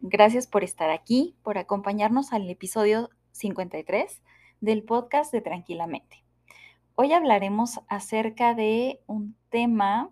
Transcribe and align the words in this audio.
Gracias 0.00 0.46
por 0.46 0.62
estar 0.62 0.90
aquí, 0.90 1.34
por 1.42 1.58
acompañarnos 1.58 2.32
al 2.32 2.48
episodio 2.48 3.10
53 3.32 4.22
del 4.60 4.84
podcast 4.84 5.32
de 5.32 5.40
Tranquilamente. 5.40 6.22
Hoy 6.94 7.12
hablaremos 7.12 7.80
acerca 7.88 8.54
de 8.54 9.00
un 9.08 9.34
tema 9.48 10.10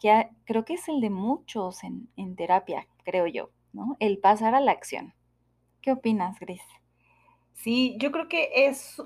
que 0.00 0.30
creo 0.44 0.64
que 0.64 0.74
es 0.74 0.88
el 0.88 1.00
de 1.00 1.10
muchos 1.10 1.84
en, 1.84 2.34
terapia, 2.34 2.88
creo 3.04 3.28
yo, 3.28 3.50
¿no? 3.72 3.96
El 4.00 4.18
pasar 4.18 4.56
a 4.56 4.60
la 4.60 4.72
acción. 4.72 5.14
¿Qué 5.80 5.92
opinas, 5.92 6.40
Gris? 6.40 6.62
Sí, 7.52 7.96
yo 8.00 8.10
creo 8.10 8.28
que 8.28 8.66
es 8.66 9.00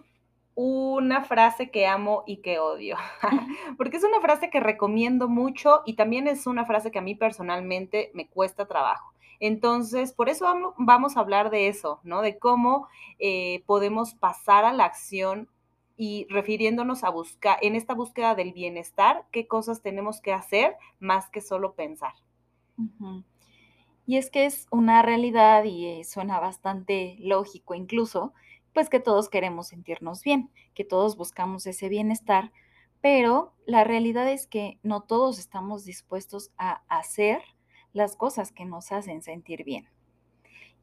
una 0.54 1.22
frase 1.22 1.70
que 1.70 1.86
amo 1.86 2.24
y 2.26 2.38
que 2.38 2.58
odio, 2.58 2.96
porque 3.76 3.98
es 3.98 4.04
una 4.04 4.22
frase 4.22 4.48
que 4.48 4.58
recomiendo 4.58 5.28
mucho 5.28 5.82
y 5.84 5.96
también 5.96 6.28
es 6.28 6.46
una 6.46 6.64
frase 6.64 6.90
que 6.90 6.98
a 6.98 7.02
mí 7.02 7.14
personalmente 7.14 8.10
me 8.14 8.26
cuesta 8.26 8.66
trabajo. 8.66 9.12
Entonces, 9.40 10.12
por 10.12 10.28
eso 10.28 10.46
vamos 10.78 11.16
a 11.16 11.20
hablar 11.20 11.50
de 11.50 11.68
eso, 11.68 12.00
¿no? 12.02 12.22
De 12.22 12.38
cómo 12.38 12.88
eh, 13.18 13.62
podemos 13.66 14.14
pasar 14.14 14.64
a 14.64 14.72
la 14.72 14.84
acción 14.84 15.48
y 15.96 16.26
refiriéndonos 16.30 17.02
a 17.02 17.10
buscar, 17.10 17.58
en 17.60 17.74
esta 17.74 17.94
búsqueda 17.94 18.34
del 18.34 18.52
bienestar, 18.52 19.26
qué 19.32 19.48
cosas 19.48 19.82
tenemos 19.82 20.20
que 20.20 20.32
hacer 20.32 20.76
más 21.00 21.28
que 21.28 21.40
solo 21.40 21.74
pensar. 21.74 22.14
Y 24.06 24.16
es 24.16 24.30
que 24.30 24.46
es 24.46 24.68
una 24.70 25.02
realidad 25.02 25.64
y 25.64 25.86
eh, 25.86 26.04
suena 26.04 26.38
bastante 26.38 27.16
lógico 27.18 27.74
incluso, 27.74 28.32
pues 28.72 28.88
que 28.88 29.00
todos 29.00 29.28
queremos 29.28 29.68
sentirnos 29.68 30.22
bien, 30.22 30.50
que 30.74 30.84
todos 30.84 31.16
buscamos 31.16 31.66
ese 31.66 31.88
bienestar, 31.88 32.52
pero 33.00 33.52
la 33.66 33.82
realidad 33.82 34.30
es 34.30 34.46
que 34.46 34.78
no 34.82 35.02
todos 35.02 35.38
estamos 35.38 35.84
dispuestos 35.84 36.52
a 36.58 36.82
hacer 36.88 37.42
las 37.98 38.16
cosas 38.16 38.52
que 38.52 38.64
nos 38.64 38.92
hacen 38.92 39.22
sentir 39.22 39.64
bien. 39.64 39.88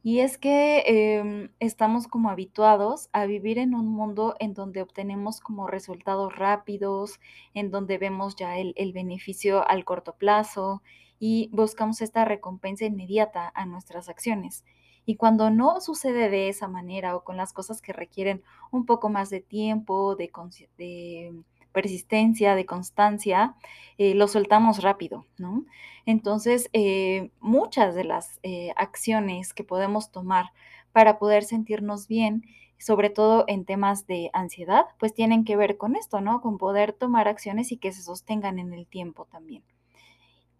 Y 0.03 0.19
es 0.19 0.37
que 0.37 0.83
em, 0.85 1.49
estamos 1.59 2.07
como 2.07 2.29
habituados 2.29 3.09
a 3.11 3.25
vivir 3.25 3.57
en 3.57 3.73
un 3.73 3.87
mundo 3.87 4.35
en 4.39 4.53
donde 4.53 4.83
obtenemos 4.83 5.39
como 5.39 5.65
resultados 5.65 6.35
rápidos, 6.35 7.19
en 7.55 7.71
donde 7.71 7.97
vemos 7.97 8.35
ya 8.35 8.55
el, 8.59 8.93
beneficio 8.93 9.67
al 9.67 9.83
corto 9.83 10.13
plazo 10.15 10.83
y 11.17 11.49
buscamos 11.51 12.01
esta 12.03 12.23
recompensa 12.23 12.85
inmediata 12.85 13.51
a 13.55 13.65
nuestras 13.65 14.07
acciones. 14.07 14.63
Y 15.07 15.15
cuando 15.15 15.49
no 15.49 15.81
sucede 15.81 16.29
de 16.29 16.49
esa 16.49 16.67
manera 16.67 17.15
o 17.15 17.23
con 17.23 17.35
las 17.35 17.51
cosas 17.51 17.81
que 17.81 17.91
requieren 17.91 18.43
un 18.69 18.85
poco 18.85 19.09
más 19.09 19.31
de 19.31 19.41
tiempo, 19.41 20.15
de 20.15 20.29
persistencia, 21.75 22.55
de 22.55 22.65
constancia, 22.65 23.53
eh, 23.97 24.15
lo 24.15 24.29
soltamos 24.29 24.81
rápido, 24.81 25.25
¿no? 25.37 25.65
Entonces, 26.05 26.69
eh, 26.71 27.31
muchas 27.41 27.95
de 27.95 28.05
las 28.05 28.39
eh, 28.43 28.71
acciones 28.77 29.53
que 29.53 29.65
podemos 29.65 30.09
tomar 30.09 30.53
para 30.93 31.19
poder 31.19 31.43
sentirnos 31.43 32.07
bien, 32.07 32.43
sobre 32.77 33.09
todo 33.09 33.43
en 33.47 33.65
temas 33.65 34.07
de 34.07 34.29
ansiedad, 34.31 34.85
pues 34.99 35.13
tienen 35.13 35.43
que 35.43 35.57
ver 35.57 35.75
con 35.77 35.97
esto, 35.97 36.21
¿no? 36.21 36.39
Con 36.39 36.57
poder 36.57 36.93
tomar 36.93 37.27
acciones 37.27 37.73
y 37.73 37.77
que 37.77 37.91
se 37.91 38.03
sostengan 38.03 38.57
en 38.57 38.71
el 38.71 38.87
tiempo 38.87 39.25
también. 39.25 39.63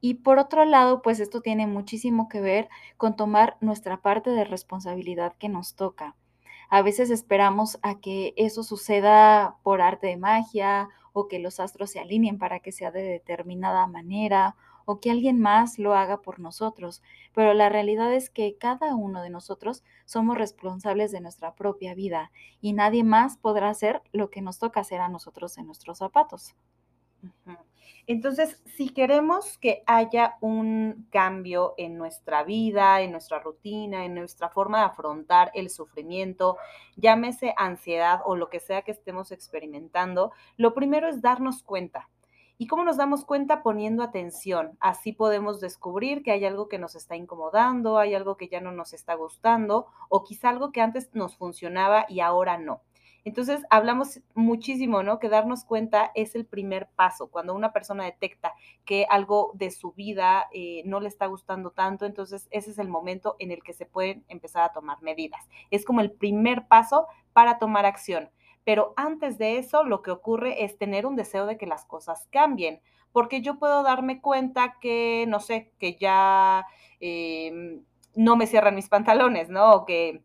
Y 0.02 0.16
por 0.16 0.38
otro 0.38 0.66
lado, 0.66 1.02
pues 1.02 1.22
esto 1.22 1.40
tiene 1.40 1.66
muchísimo 1.66 2.28
que 2.28 2.42
ver 2.42 2.68
con 2.98 3.16
tomar 3.16 3.56
nuestra 3.62 4.02
parte 4.02 4.32
de 4.32 4.44
responsabilidad 4.44 5.34
que 5.40 5.48
nos 5.48 5.76
toca. 5.76 6.18
A 6.70 6.82
veces 6.82 7.10
esperamos 7.10 7.80
a 7.84 8.00
que 8.00 8.34
eso 8.38 8.64
suceda 8.64 9.58
por 9.64 9.82
arte 9.82 10.08
de 10.08 10.18
magia 10.18 10.90
o 11.16 11.30
que 11.30 11.40
los 11.40 11.62
astros 11.62 11.92
se 11.92 12.00
alineen 12.02 12.38
para 12.38 12.60
que 12.60 12.74
sea 12.74 12.92
de 12.92 13.02
determinada 13.02 13.88
manera 13.88 14.58
o 14.84 15.00
que 15.00 15.10
alguien 15.10 15.40
más 15.40 15.80
lo 15.80 15.96
haga 15.96 16.22
por 16.22 16.42
nosotros, 16.42 17.02
pero 17.34 17.54
la 17.54 17.70
realidad 17.70 18.14
es 18.14 18.30
que 18.30 18.58
cada 18.58 18.96
uno 18.96 19.22
de 19.22 19.30
nosotros 19.30 19.82
somos 20.04 20.38
responsables 20.38 21.14
de 21.14 21.22
nuestra 21.22 21.56
propia 21.56 21.96
vida 21.96 22.32
y 22.60 22.74
nadie 22.74 23.06
más 23.06 23.38
podrá 23.38 23.70
hacer 23.70 24.02
lo 24.12 24.30
que 24.30 24.42
nos 24.42 24.60
toca 24.60 24.82
hacer 24.82 25.00
a 25.00 25.08
nosotros 25.08 25.58
en 25.58 25.68
nuestros 25.68 26.00
zapatos. 26.00 26.54
Entonces, 28.08 28.62
si 28.66 28.90
queremos 28.90 29.58
que 29.58 29.84
haya 29.88 30.38
un 30.42 31.08
cambio 31.12 31.74
en 31.78 31.98
nuestra 31.98 32.44
vida, 32.44 33.02
en 33.02 33.12
nuestra 33.12 33.40
rutina, 33.40 34.06
en 34.06 34.16
nuestra 34.16 34.50
forma 34.50 34.80
de 34.80 34.86
afrontar 34.86 35.52
el 35.54 35.70
sufrimiento, 35.70 36.58
llámese 36.96 37.54
ansiedad 37.58 38.22
o 38.26 38.36
lo 38.36 38.50
que 38.50 38.60
sea 38.60 38.84
que 38.84 38.92
estemos 38.92 39.32
experimentando, 39.32 40.32
lo 40.58 40.74
primero 40.74 41.08
es 41.08 41.22
darnos 41.22 41.64
cuenta. 41.64 42.10
¿Y 42.58 42.68
cómo 42.68 42.86
nos 42.86 42.96
damos 42.96 43.26
cuenta? 43.26 43.64
Poniendo 43.64 44.02
atención. 44.02 44.78
Así 44.80 45.12
podemos 45.12 45.60
descubrir 45.60 46.24
que 46.24 46.32
hay 46.32 46.46
algo 46.46 46.70
que 46.70 46.80
nos 46.80 46.96
está 46.96 47.18
incomodando, 47.18 47.98
hay 47.98 48.16
algo 48.16 48.38
que 48.38 48.48
ya 48.48 48.62
no 48.62 48.72
nos 48.72 48.94
está 48.94 49.14
gustando 49.16 49.88
o 50.08 50.24
quizá 50.24 50.50
algo 50.50 50.72
que 50.72 50.80
antes 50.80 51.10
nos 51.14 51.36
funcionaba 51.36 52.06
y 52.08 52.22
ahora 52.22 52.58
no. 52.58 52.82
Entonces, 53.26 53.64
hablamos 53.70 54.22
muchísimo, 54.36 55.04
¿no? 55.04 55.20
Que 55.20 55.28
darnos 55.28 55.66
cuenta 55.66 56.12
es 56.16 56.36
el 56.36 56.46
primer 56.46 56.88
paso. 56.96 57.28
Cuando 57.28 57.54
una 57.54 57.74
persona 57.74 58.06
detecta 58.06 58.54
que 58.86 59.06
algo 59.10 59.52
de 59.56 59.72
su 59.72 59.92
vida 59.92 60.48
eh, 60.54 60.84
no 60.86 61.02
le 61.02 61.10
está 61.10 61.26
gustando 61.26 61.72
tanto, 61.72 62.06
entonces 62.06 62.48
ese 62.52 62.72
es 62.72 62.80
el 62.80 62.88
momento 62.88 63.36
en 63.40 63.52
el 63.52 63.64
que 63.64 63.74
se 63.74 63.86
pueden 63.86 64.24
empezar 64.30 64.64
a 64.64 64.72
tomar 64.72 65.02
medidas. 65.02 65.42
Es 65.72 65.84
como 65.84 66.00
el 66.00 66.12
primer 66.12 66.68
paso 66.68 67.08
para 67.34 67.60
tomar 67.60 67.86
acción. 67.86 68.30
Pero 68.64 68.94
antes 68.96 69.38
de 69.38 69.58
eso, 69.58 69.84
lo 69.84 70.02
que 70.02 70.12
ocurre 70.12 70.64
es 70.64 70.78
tener 70.78 71.06
un 71.06 71.16
deseo 71.18 71.46
de 71.46 71.58
que 71.58 71.68
las 71.68 71.86
cosas 71.86 72.28
cambien 72.32 72.80
porque 73.16 73.42
yo 73.42 73.58
puedo 73.60 73.82
darme 73.82 74.20
cuenta 74.20 74.76
que, 74.82 75.24
no 75.30 75.40
sé, 75.40 75.72
que 75.80 75.96
ya 75.96 76.68
em, 77.00 77.82
no 78.14 78.36
me 78.36 78.46
cierran 78.46 78.76
mis 78.76 78.90
pantalones, 78.90 79.48
¿no? 79.48 79.72
O 79.72 79.86
que 79.86 80.22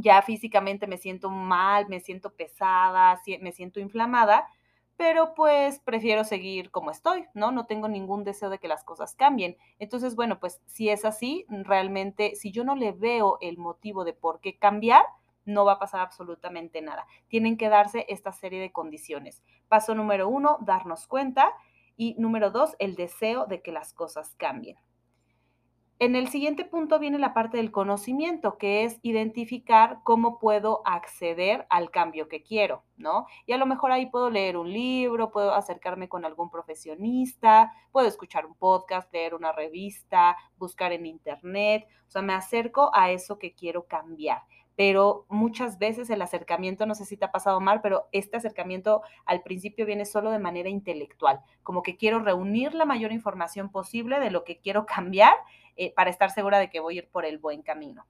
ya 0.00 0.22
físicamente 0.22 0.86
me 0.86 0.98
siento 0.98 1.30
mal, 1.30 1.88
me 1.88 2.00
siento 2.00 2.34
pesada, 2.34 3.20
me 3.40 3.52
siento 3.52 3.80
inflamada, 3.80 4.48
pero 4.96 5.34
pues 5.34 5.78
prefiero 5.78 6.24
seguir 6.24 6.70
como 6.70 6.90
estoy, 6.90 7.26
¿no? 7.32 7.52
No 7.52 7.66
tengo 7.66 7.88
ningún 7.88 8.24
deseo 8.24 8.50
de 8.50 8.58
que 8.58 8.66
las 8.68 8.84
cosas 8.84 9.14
cambien. 9.14 9.56
Entonces, 9.78 10.16
bueno, 10.16 10.40
pues 10.40 10.60
si 10.66 10.88
es 10.88 11.04
así, 11.04 11.46
realmente, 11.48 12.34
si 12.34 12.50
yo 12.50 12.64
no 12.64 12.74
le 12.74 12.92
veo 12.92 13.38
el 13.40 13.58
motivo 13.58 14.04
de 14.04 14.12
por 14.12 14.40
qué 14.40 14.58
cambiar, 14.58 15.04
no 15.44 15.64
va 15.64 15.74
a 15.74 15.78
pasar 15.78 16.00
absolutamente 16.00 16.82
nada. 16.82 17.06
Tienen 17.28 17.56
que 17.56 17.68
darse 17.68 18.06
esta 18.08 18.32
serie 18.32 18.60
de 18.60 18.72
condiciones. 18.72 19.42
Paso 19.68 19.94
número 19.94 20.28
uno, 20.28 20.58
darnos 20.60 21.06
cuenta. 21.06 21.52
Y 21.96 22.14
número 22.18 22.50
dos, 22.50 22.76
el 22.78 22.94
deseo 22.94 23.46
de 23.46 23.62
que 23.62 23.72
las 23.72 23.92
cosas 23.92 24.34
cambien. 24.36 24.76
En 26.00 26.14
el 26.14 26.28
siguiente 26.28 26.64
punto 26.64 27.00
viene 27.00 27.18
la 27.18 27.34
parte 27.34 27.56
del 27.56 27.72
conocimiento, 27.72 28.56
que 28.56 28.84
es 28.84 29.00
identificar 29.02 29.98
cómo 30.04 30.38
puedo 30.38 30.80
acceder 30.84 31.66
al 31.70 31.90
cambio 31.90 32.28
que 32.28 32.44
quiero, 32.44 32.84
¿no? 32.96 33.26
Y 33.46 33.52
a 33.52 33.56
lo 33.56 33.66
mejor 33.66 33.90
ahí 33.90 34.06
puedo 34.06 34.30
leer 34.30 34.56
un 34.56 34.72
libro, 34.72 35.32
puedo 35.32 35.52
acercarme 35.54 36.08
con 36.08 36.24
algún 36.24 36.50
profesionista, 36.50 37.72
puedo 37.90 38.06
escuchar 38.06 38.46
un 38.46 38.54
podcast, 38.54 39.12
leer 39.12 39.34
una 39.34 39.50
revista, 39.50 40.36
buscar 40.56 40.92
en 40.92 41.04
internet, 41.04 41.88
o 42.06 42.10
sea, 42.12 42.22
me 42.22 42.32
acerco 42.32 42.92
a 42.94 43.10
eso 43.10 43.40
que 43.40 43.54
quiero 43.54 43.88
cambiar 43.88 44.42
pero 44.78 45.26
muchas 45.28 45.80
veces 45.80 46.08
el 46.08 46.22
acercamiento, 46.22 46.86
no 46.86 46.94
sé 46.94 47.04
si 47.04 47.16
te 47.16 47.24
ha 47.24 47.32
pasado 47.32 47.58
mal, 47.58 47.80
pero 47.80 48.08
este 48.12 48.36
acercamiento 48.36 49.02
al 49.26 49.42
principio 49.42 49.84
viene 49.84 50.04
solo 50.04 50.30
de 50.30 50.38
manera 50.38 50.68
intelectual, 50.68 51.40
como 51.64 51.82
que 51.82 51.96
quiero 51.96 52.20
reunir 52.20 52.74
la 52.74 52.84
mayor 52.84 53.10
información 53.10 53.72
posible 53.72 54.20
de 54.20 54.30
lo 54.30 54.44
que 54.44 54.60
quiero 54.60 54.86
cambiar 54.94 55.34
eh, 55.74 55.92
para 55.94 56.10
estar 56.10 56.30
segura 56.30 56.60
de 56.60 56.70
que 56.70 56.78
voy 56.78 56.94
a 56.94 56.98
ir 56.98 57.10
por 57.10 57.24
el 57.24 57.38
buen 57.38 57.62
camino. 57.62 58.06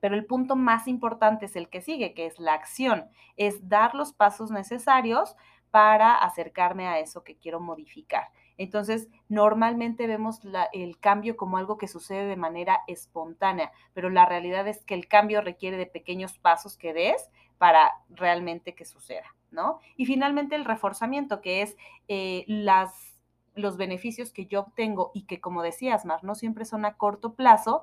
Pero 0.00 0.14
el 0.14 0.24
punto 0.24 0.56
más 0.56 0.88
importante 0.88 1.44
es 1.44 1.54
el 1.54 1.68
que 1.68 1.82
sigue, 1.82 2.14
que 2.14 2.24
es 2.24 2.38
la 2.38 2.54
acción, 2.54 3.04
es 3.36 3.68
dar 3.68 3.94
los 3.94 4.14
pasos 4.14 4.50
necesarios 4.50 5.36
para 5.70 6.14
acercarme 6.14 6.86
a 6.86 6.98
eso 6.98 7.24
que 7.24 7.36
quiero 7.36 7.60
modificar. 7.60 8.30
Entonces, 8.58 9.08
normalmente 9.28 10.06
vemos 10.06 10.40
el 10.72 10.98
cambio 10.98 11.36
como 11.36 11.56
algo 11.56 11.78
que 11.78 11.88
sucede 11.88 12.26
de 12.26 12.36
manera 12.36 12.80
espontánea, 12.88 13.72
pero 13.94 14.10
la 14.10 14.26
realidad 14.26 14.66
es 14.66 14.84
que 14.84 14.94
el 14.94 15.06
cambio 15.06 15.40
requiere 15.40 15.76
de 15.76 15.86
pequeños 15.86 16.36
pasos 16.38 16.76
que 16.76 16.92
des 16.92 17.30
para 17.56 17.92
realmente 18.10 18.74
que 18.74 18.84
suceda, 18.84 19.34
¿no? 19.50 19.78
Y 19.96 20.06
finalmente 20.06 20.56
el 20.56 20.64
reforzamiento, 20.64 21.40
que 21.40 21.62
es 21.62 21.76
eh, 22.08 22.44
las, 22.48 23.20
los 23.54 23.76
beneficios 23.76 24.32
que 24.32 24.46
yo 24.46 24.60
obtengo 24.60 25.12
y 25.14 25.22
que, 25.22 25.40
como 25.40 25.62
decías, 25.62 26.04
Mar, 26.04 26.24
no 26.24 26.34
siempre 26.34 26.64
son 26.64 26.84
a 26.84 26.96
corto 26.96 27.34
plazo, 27.34 27.82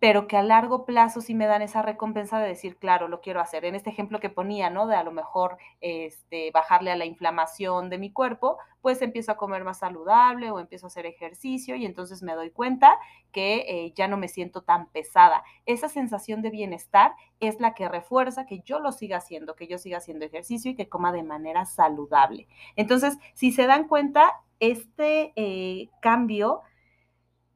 pero 0.00 0.26
que 0.26 0.38
a 0.38 0.42
largo 0.42 0.86
plazo 0.86 1.20
sí 1.20 1.34
me 1.34 1.46
dan 1.46 1.60
esa 1.60 1.82
recompensa 1.82 2.40
de 2.40 2.48
decir, 2.48 2.78
claro, 2.78 3.06
lo 3.06 3.20
quiero 3.20 3.38
hacer. 3.38 3.66
En 3.66 3.74
este 3.74 3.90
ejemplo 3.90 4.18
que 4.18 4.30
ponía, 4.30 4.70
¿no? 4.70 4.86
De 4.86 4.96
a 4.96 5.04
lo 5.04 5.12
mejor 5.12 5.58
este, 5.82 6.50
bajarle 6.52 6.90
a 6.90 6.96
la 6.96 7.04
inflamación 7.04 7.90
de 7.90 7.98
mi 7.98 8.10
cuerpo, 8.10 8.56
pues 8.80 9.02
empiezo 9.02 9.30
a 9.30 9.36
comer 9.36 9.62
más 9.62 9.80
saludable 9.80 10.50
o 10.50 10.58
empiezo 10.58 10.86
a 10.86 10.88
hacer 10.88 11.04
ejercicio 11.04 11.76
y 11.76 11.84
entonces 11.84 12.22
me 12.22 12.34
doy 12.34 12.50
cuenta 12.50 12.98
que 13.30 13.66
eh, 13.68 13.92
ya 13.94 14.08
no 14.08 14.16
me 14.16 14.28
siento 14.28 14.62
tan 14.62 14.86
pesada. 14.86 15.44
Esa 15.66 15.90
sensación 15.90 16.40
de 16.40 16.48
bienestar 16.48 17.12
es 17.38 17.60
la 17.60 17.74
que 17.74 17.86
refuerza 17.86 18.46
que 18.46 18.60
yo 18.60 18.80
lo 18.80 18.92
siga 18.92 19.18
haciendo, 19.18 19.54
que 19.54 19.66
yo 19.66 19.76
siga 19.76 19.98
haciendo 19.98 20.24
ejercicio 20.24 20.70
y 20.70 20.76
que 20.76 20.88
coma 20.88 21.12
de 21.12 21.24
manera 21.24 21.66
saludable. 21.66 22.48
Entonces, 22.74 23.18
si 23.34 23.52
se 23.52 23.66
dan 23.66 23.86
cuenta, 23.86 24.40
este 24.60 25.34
eh, 25.36 25.90
cambio 26.00 26.62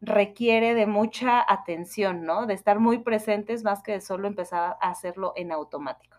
requiere 0.07 0.75
de 0.75 0.87
mucha 0.87 1.45
atención, 1.47 2.25
¿no? 2.25 2.47
De 2.47 2.55
estar 2.55 2.81
muy 2.81 2.99
presentes 2.99 3.65
más 3.65 3.83
que 3.83 3.93
de 3.93 4.01
solo 4.01 4.29
empezar 4.29 4.77
a 4.81 4.91
hacerlo 4.91 5.33
en 5.37 5.53
automático. 5.53 6.17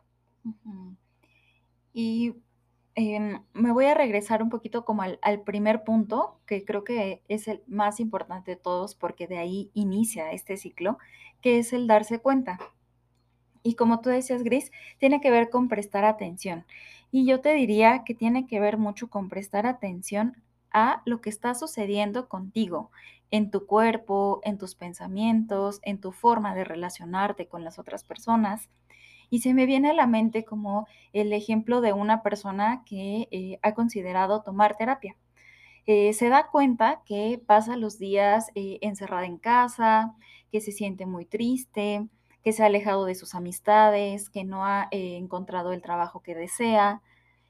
Y 1.93 2.35
em, 2.95 3.43
me 3.53 3.71
voy 3.71 3.85
a 3.85 3.93
regresar 3.93 4.43
un 4.43 4.49
poquito 4.49 4.85
como 4.85 5.01
al, 5.01 5.41
primer 5.45 5.83
punto, 5.83 6.39
que 6.45 6.65
creo 6.65 6.83
que 6.83 7.23
es 7.27 7.47
el 7.47 7.63
más 7.67 7.99
importante 7.99 8.51
de 8.51 8.57
todos, 8.57 8.95
porque 8.95 9.27
de 9.27 9.37
ahí 9.37 9.71
inicia 9.73 10.31
este 10.31 10.57
ciclo, 10.57 10.97
que 11.41 11.59
es 11.59 11.73
el 11.73 11.87
darse 11.87 12.19
cuenta. 12.19 12.59
Y 13.63 13.75
como 13.75 14.01
tú 14.01 14.09
decías, 14.09 14.43
Gris, 14.43 14.71
tiene 14.99 15.21
que 15.21 15.31
ver 15.31 15.49
con 15.49 15.67
prestar 15.67 16.05
atención. 16.05 16.65
Y 17.11 17.25
yo 17.25 17.41
te 17.41 17.53
diría 17.53 18.03
que 18.05 18.13
tiene 18.13 18.45
que 18.45 18.59
ver 18.59 18.77
mucho 18.77 19.09
con 19.09 19.29
prestar 19.29 19.65
atención 19.65 20.43
a 20.75 21.01
lo 21.05 21.21
que 21.21 21.29
está 21.29 21.55
sucediendo 21.55 22.27
contigo, 22.27 22.91
en 23.31 23.49
tu 23.49 23.65
cuerpo, 23.65 24.41
en 24.43 24.57
tus 24.57 24.75
pensamientos, 24.75 25.79
en 25.83 26.01
tu 26.01 26.11
forma 26.11 26.53
de 26.53 26.65
relacionarte 26.65 27.47
con 27.47 27.63
las 27.63 27.79
otras 27.79 28.03
personas. 28.03 28.69
Y 29.29 29.39
se 29.39 29.53
me 29.53 29.65
viene 29.65 29.89
a 29.89 29.93
la 29.93 30.05
mente 30.05 30.43
como 30.43 30.85
el 31.13 31.31
ejemplo 31.31 31.79
de 31.79 31.93
una 31.93 32.21
persona 32.21 32.83
que 32.85 33.29
eh, 33.31 33.57
ha 33.63 33.73
considerado 33.73 34.41
tomar 34.43 34.75
terapia. 34.75 35.15
Eh, 35.87 36.11
se 36.11 36.27
da 36.27 36.47
cuenta 36.47 37.01
que 37.05 37.41
pasa 37.43 37.77
los 37.77 37.97
días 37.97 38.51
eh, 38.53 38.77
encerrada 38.81 39.25
en 39.25 39.37
casa, 39.37 40.13
que 40.51 40.59
se 40.59 40.73
siente 40.73 41.05
muy 41.05 41.25
triste, 41.25 42.05
que 42.43 42.51
se 42.51 42.63
ha 42.63 42.65
alejado 42.65 43.05
de 43.05 43.15
sus 43.15 43.33
amistades, 43.33 44.29
que 44.29 44.43
no 44.43 44.65
ha 44.65 44.89
encontrado 44.91 45.71
el 45.71 45.81
trabajo 45.81 46.21
que 46.21 46.35
desea, 46.35 47.01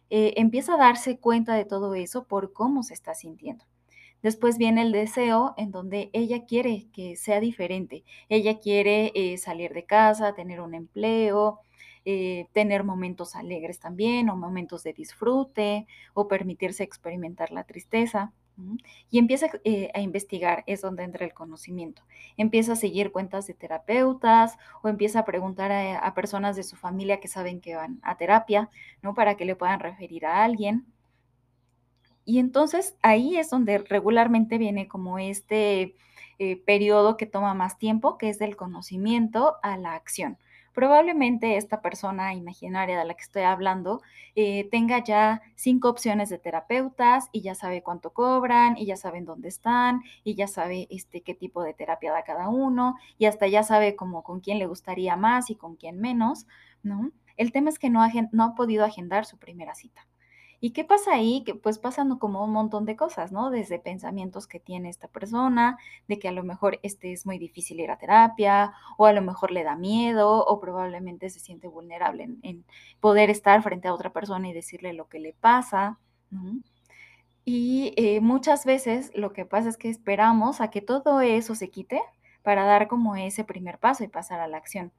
eh, 0.10 0.34
empieza 0.38 0.76
a 0.76 0.78
darse 0.78 1.18
cuenta 1.18 1.56
de 1.56 1.66
todo 1.66 1.96
eso 1.96 2.26
por 2.26 2.54
cómo 2.54 2.84
se 2.84 2.94
está 2.94 3.14
sintiendo. 3.14 3.66
Después 4.22 4.58
viene 4.58 4.82
el 4.82 4.92
deseo 4.92 5.54
en 5.58 5.72
donde 5.72 6.10
ella 6.14 6.46
quiere 6.46 6.88
que 6.92 7.16
sea 7.16 7.40
diferente. 7.40 8.04
Ella 8.28 8.60
quiere 8.60 9.12
eh, 9.14 9.38
salir 9.38 9.72
de 9.74 9.86
casa, 9.86 10.34
tener 10.34 10.62
un 10.62 10.74
empleo, 10.74 11.60
eh, 12.06 12.48
tener 12.52 12.84
momentos 12.84 13.36
alegres 13.36 13.80
también 13.80 14.30
o 14.30 14.36
momentos 14.36 14.84
de 14.84 14.94
disfrute 14.94 15.88
o 16.14 16.28
permitirse 16.28 16.84
experimentar 16.84 17.52
la 17.52 17.66
tristeza. 17.66 18.34
Y 19.10 19.20
empieza 19.20 19.48
eh, 19.64 19.92
a 19.94 20.00
investigar, 20.00 20.64
es 20.68 20.82
donde 20.82 21.04
entra 21.04 21.26
el 21.26 21.34
conocimiento. 21.34 22.04
Empieza 22.38 22.74
a 22.74 22.76
seguir 22.76 23.12
cuentas 23.12 23.48
de 23.48 23.54
terapeutas 23.54 24.58
o 24.82 24.88
empieza 24.88 25.20
a 25.20 25.26
preguntar 25.26 25.72
a, 25.72 26.14
personas 26.14 26.56
de 26.56 26.64
su 26.64 26.76
familia 26.76 27.20
que 27.20 27.28
saben 27.28 27.62
que 27.62 27.76
van 27.76 28.00
a 28.04 28.18
terapia, 28.18 28.70
¿no? 29.02 29.14
Para 29.14 29.36
que 29.36 29.46
le 29.46 29.56
puedan 29.56 29.80
referir 29.80 30.26
a 30.26 30.44
alguien. 30.44 30.86
Y 32.24 32.40
entonces 32.40 32.96
ahí 33.02 33.38
es 33.38 33.50
donde 33.50 33.78
regularmente 33.78 34.58
viene 34.58 34.88
como 34.88 35.20
este 35.20 35.96
eh, 36.40 36.58
periodo 36.66 37.18
que 37.18 37.26
toma 37.26 37.54
más 37.54 37.78
tiempo, 37.78 38.18
que 38.18 38.30
es 38.30 38.40
del 38.40 38.56
conocimiento 38.56 39.56
a 39.62 39.78
la 39.78 39.94
acción 39.94 40.38
probablemente 40.76 41.58
esta 41.58 41.82
persona 41.82 42.34
imaginaria 42.36 43.00
de 43.00 43.06
la 43.06 43.16
que 43.16 43.24
estoy 43.24 43.44
hablando 43.44 44.02
eh, 44.36 44.68
tenga 44.70 45.04
ya 45.04 45.42
cinco 45.56 45.90
opciones 45.90 46.30
de 46.30 46.38
terapeutas 46.38 47.30
y 47.32 47.42
ya 47.42 47.56
sabe 47.56 47.82
cuánto 47.82 48.12
cobran 48.14 48.78
y 48.78 48.86
ya 48.86 48.98
saben 48.98 49.26
dónde 49.26 49.48
están 49.48 50.02
y 50.24 50.36
ya 50.36 50.48
sabe 50.48 50.88
este, 50.92 51.22
qué 51.22 51.34
tipo 51.34 51.64
de 51.64 51.74
terapia 51.74 52.12
da 52.12 52.24
cada 52.24 52.50
uno 52.50 52.98
y 53.18 53.26
hasta 53.26 53.48
ya 53.48 53.64
sabe 53.64 53.96
como 53.96 54.22
con 54.24 54.42
quién 54.42 54.60
le 54.60 54.68
gustaría 54.68 55.16
más 55.16 55.50
y 55.50 55.56
con 55.56 55.78
quién 55.78 56.00
menos, 56.00 56.46
¿no? 56.84 57.12
El 57.38 57.52
tema 57.52 57.70
es 57.70 57.80
que 57.80 57.90
no 57.90 58.02
no 58.32 58.44
ha 58.44 58.56
podido 58.56 58.86
agendar 58.86 59.26
su 59.26 59.38
primera 59.38 59.76
cita. 59.76 60.06
¿Y 60.66 60.72
qué 60.72 60.84
pasa 60.84 61.14
ahí? 61.14 61.44
Que 61.44 61.54
pues 61.54 61.78
pasan 61.78 62.18
como 62.18 62.44
un 62.44 62.52
montón 62.52 62.86
de 62.86 62.96
cosas, 62.96 63.32
¿no? 63.32 63.52
Desde 63.52 63.78
pensamientos 63.78 64.48
que 64.48 64.60
tiene 64.60 64.90
esta 64.90 65.08
persona, 65.08 65.78
de 66.08 66.18
que 66.18 66.28
a 66.28 66.32
lo 66.32 66.44
mejor 66.44 66.80
este 66.82 67.14
es 67.14 67.28
muy 67.28 67.38
difícil 67.38 67.80
ir 67.80 67.92
a 67.92 68.00
terapia, 68.00 68.74
o 68.98 69.06
a 69.06 69.14
lo 69.14 69.22
mejor 69.22 69.52
le 69.52 69.64
da 69.64 69.76
miedo, 69.76 70.44
o 70.44 70.60
probablemente 70.60 71.30
se 71.30 71.40
siente 71.40 71.68
vulnerable 71.68 72.30
en, 72.42 72.66
poder 73.00 73.30
estar 73.30 73.62
frente 73.62 73.90
a 73.90 73.94
otra 73.94 74.12
persona 74.12 74.50
y 74.50 74.54
decirle 74.54 74.94
lo 74.94 75.08
que 75.08 75.20
le 75.20 75.34
pasa. 75.34 76.00
Y 77.46 77.94
eh, 77.96 78.20
muchas 78.22 78.66
veces 78.66 79.12
lo 79.14 79.34
que 79.34 79.46
pasa 79.46 79.70
es 79.70 79.78
que 79.78 79.90
esperamos 79.90 80.62
a 80.62 80.72
que 80.72 80.82
todo 80.82 81.22
eso 81.22 81.54
se 81.54 81.70
quite 81.70 82.02
para 82.42 82.66
dar 82.66 82.88
como 82.88 83.16
ese 83.16 83.44
primer 83.44 83.78
paso 83.78 84.04
y 84.04 84.08
pasar 84.08 84.40
a 84.40 84.48
la 84.48 84.58
acción 84.58 84.92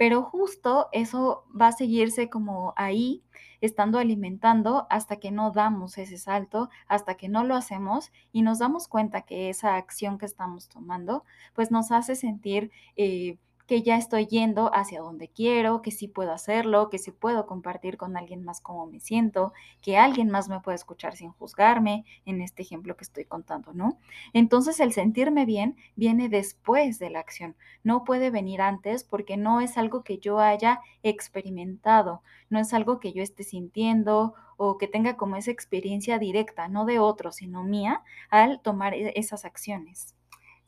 pero 0.00 0.22
justo 0.22 0.88
eso 0.92 1.44
va 1.54 1.66
a 1.66 1.72
seguirse 1.72 2.30
como 2.30 2.72
ahí, 2.76 3.22
estando 3.60 3.98
alimentando 3.98 4.86
hasta 4.88 5.16
que 5.16 5.30
no 5.30 5.50
damos 5.50 5.98
ese 5.98 6.16
salto, 6.16 6.70
hasta 6.86 7.16
que 7.16 7.28
no 7.28 7.44
lo 7.44 7.54
hacemos 7.54 8.10
y 8.32 8.40
nos 8.40 8.60
damos 8.60 8.88
cuenta 8.88 9.26
que 9.26 9.50
esa 9.50 9.76
acción 9.76 10.16
que 10.16 10.24
estamos 10.24 10.70
tomando, 10.70 11.24
pues 11.52 11.70
nos 11.70 11.92
hace 11.92 12.16
sentir... 12.16 12.70
Eh, 12.96 13.36
que 13.70 13.82
ya 13.82 13.96
estoy 13.96 14.26
yendo 14.26 14.74
hacia 14.74 15.00
donde 15.00 15.28
quiero, 15.28 15.80
que 15.80 15.92
sí 15.92 16.08
puedo 16.08 16.32
hacerlo, 16.32 16.90
que 16.90 16.98
sí 16.98 17.12
puedo 17.12 17.46
compartir 17.46 17.96
con 17.96 18.16
alguien 18.16 18.42
más 18.42 18.60
cómo 18.60 18.84
me 18.86 18.98
siento, 18.98 19.52
que 19.80 19.96
alguien 19.96 20.28
más 20.28 20.48
me 20.48 20.58
puede 20.58 20.74
escuchar 20.74 21.14
sin 21.14 21.30
juzgarme, 21.30 22.04
en 22.26 22.40
este 22.40 22.62
ejemplo 22.62 22.96
que 22.96 23.04
estoy 23.04 23.26
contando, 23.26 23.72
¿no? 23.72 23.96
Entonces 24.32 24.80
el 24.80 24.92
sentirme 24.92 25.46
bien 25.46 25.76
viene 25.94 26.28
después 26.28 26.98
de 26.98 27.10
la 27.10 27.20
acción, 27.20 27.54
no 27.84 28.02
puede 28.02 28.30
venir 28.30 28.60
antes 28.60 29.04
porque 29.04 29.36
no 29.36 29.60
es 29.60 29.78
algo 29.78 30.02
que 30.02 30.18
yo 30.18 30.40
haya 30.40 30.80
experimentado, 31.04 32.24
no 32.48 32.58
es 32.58 32.74
algo 32.74 32.98
que 32.98 33.12
yo 33.12 33.22
esté 33.22 33.44
sintiendo 33.44 34.34
o 34.56 34.78
que 34.78 34.88
tenga 34.88 35.16
como 35.16 35.36
esa 35.36 35.52
experiencia 35.52 36.18
directa, 36.18 36.66
no 36.66 36.86
de 36.86 36.98
otro, 36.98 37.30
sino 37.30 37.62
mía, 37.62 38.02
al 38.30 38.60
tomar 38.62 38.94
e-, 38.94 39.12
esas 39.14 39.44
acciones. 39.44 40.16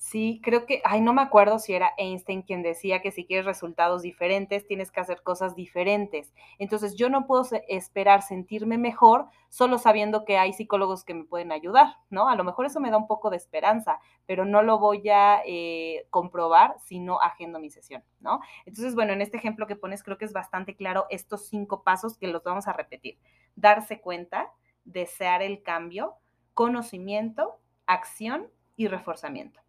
Sí, 0.03 0.41
creo 0.43 0.67
que, 0.67 0.83
ay, 0.85 1.01
no 1.01 1.13
me 1.13 1.23
acuerdo 1.23 1.61
si 1.61 1.75
era 1.75 1.93
Einstein 1.97 2.43
quien 2.43 2.65
decía 2.65 3.01
que 3.01 3.13
si 3.13 3.25
quieres 3.25 3.47
resultados 3.47 4.03
diferentes, 4.03 4.67
tienes 4.67 4.91
que 4.91 4.99
hacer 4.99 5.23
cosas 5.23 5.55
diferentes. 5.55 6.35
Entonces, 6.59 6.97
yo 6.97 7.09
no 7.09 7.29
puedo 7.29 7.45
esperar 7.69 8.23
sentirme 8.23 8.79
mejor 8.79 9.29
solo 9.49 9.79
sabiendo 9.79 10.25
que 10.25 10.39
hay 10.39 10.55
psicólogos 10.55 11.05
que 11.05 11.15
me 11.15 11.23
pueden 11.23 11.53
ayudar, 11.53 11.99
¿no? 12.11 12.29
A 12.29 12.35
lo 12.35 12.43
mejor 12.43 12.67
eso 12.67 12.81
me 12.81 12.91
da 12.91 12.97
un 12.97 13.07
poco 13.07 13.31
de 13.31 13.37
esperanza, 13.37 14.01
pero 14.27 14.45
no 14.45 14.63
lo 14.63 14.81
voy 14.81 15.09
a 15.09 15.41
eh, 15.47 16.05
comprobar 16.11 16.75
si 16.81 16.99
no 16.99 17.21
agendo 17.21 17.61
mi 17.61 17.71
sesión, 17.71 18.03
¿no? 18.19 18.41
Entonces, 18.67 18.97
bueno, 18.97 19.13
en 19.13 19.23
este 19.23 19.37
ejemplo 19.37 19.69
que 19.69 19.77
pones, 19.77 20.03
creo 20.03 20.19
que 20.19 20.25
es 20.25 20.33
bastante 20.33 20.75
claro 20.75 21.07
estos 21.11 21.47
cinco 21.47 21.85
pasos 21.85 22.19
que 22.19 22.27
los 22.27 22.43
vamos 22.43 22.67
a 22.67 22.73
repetir. 22.73 23.21
Darse 23.55 24.01
cuenta, 24.01 24.51
desear 24.85 25.43
el 25.43 25.63
cambio, 25.63 26.17
conocimiento, 26.55 27.61
acción 27.87 28.49
y 28.75 28.89
reforzamiento. 28.89 29.63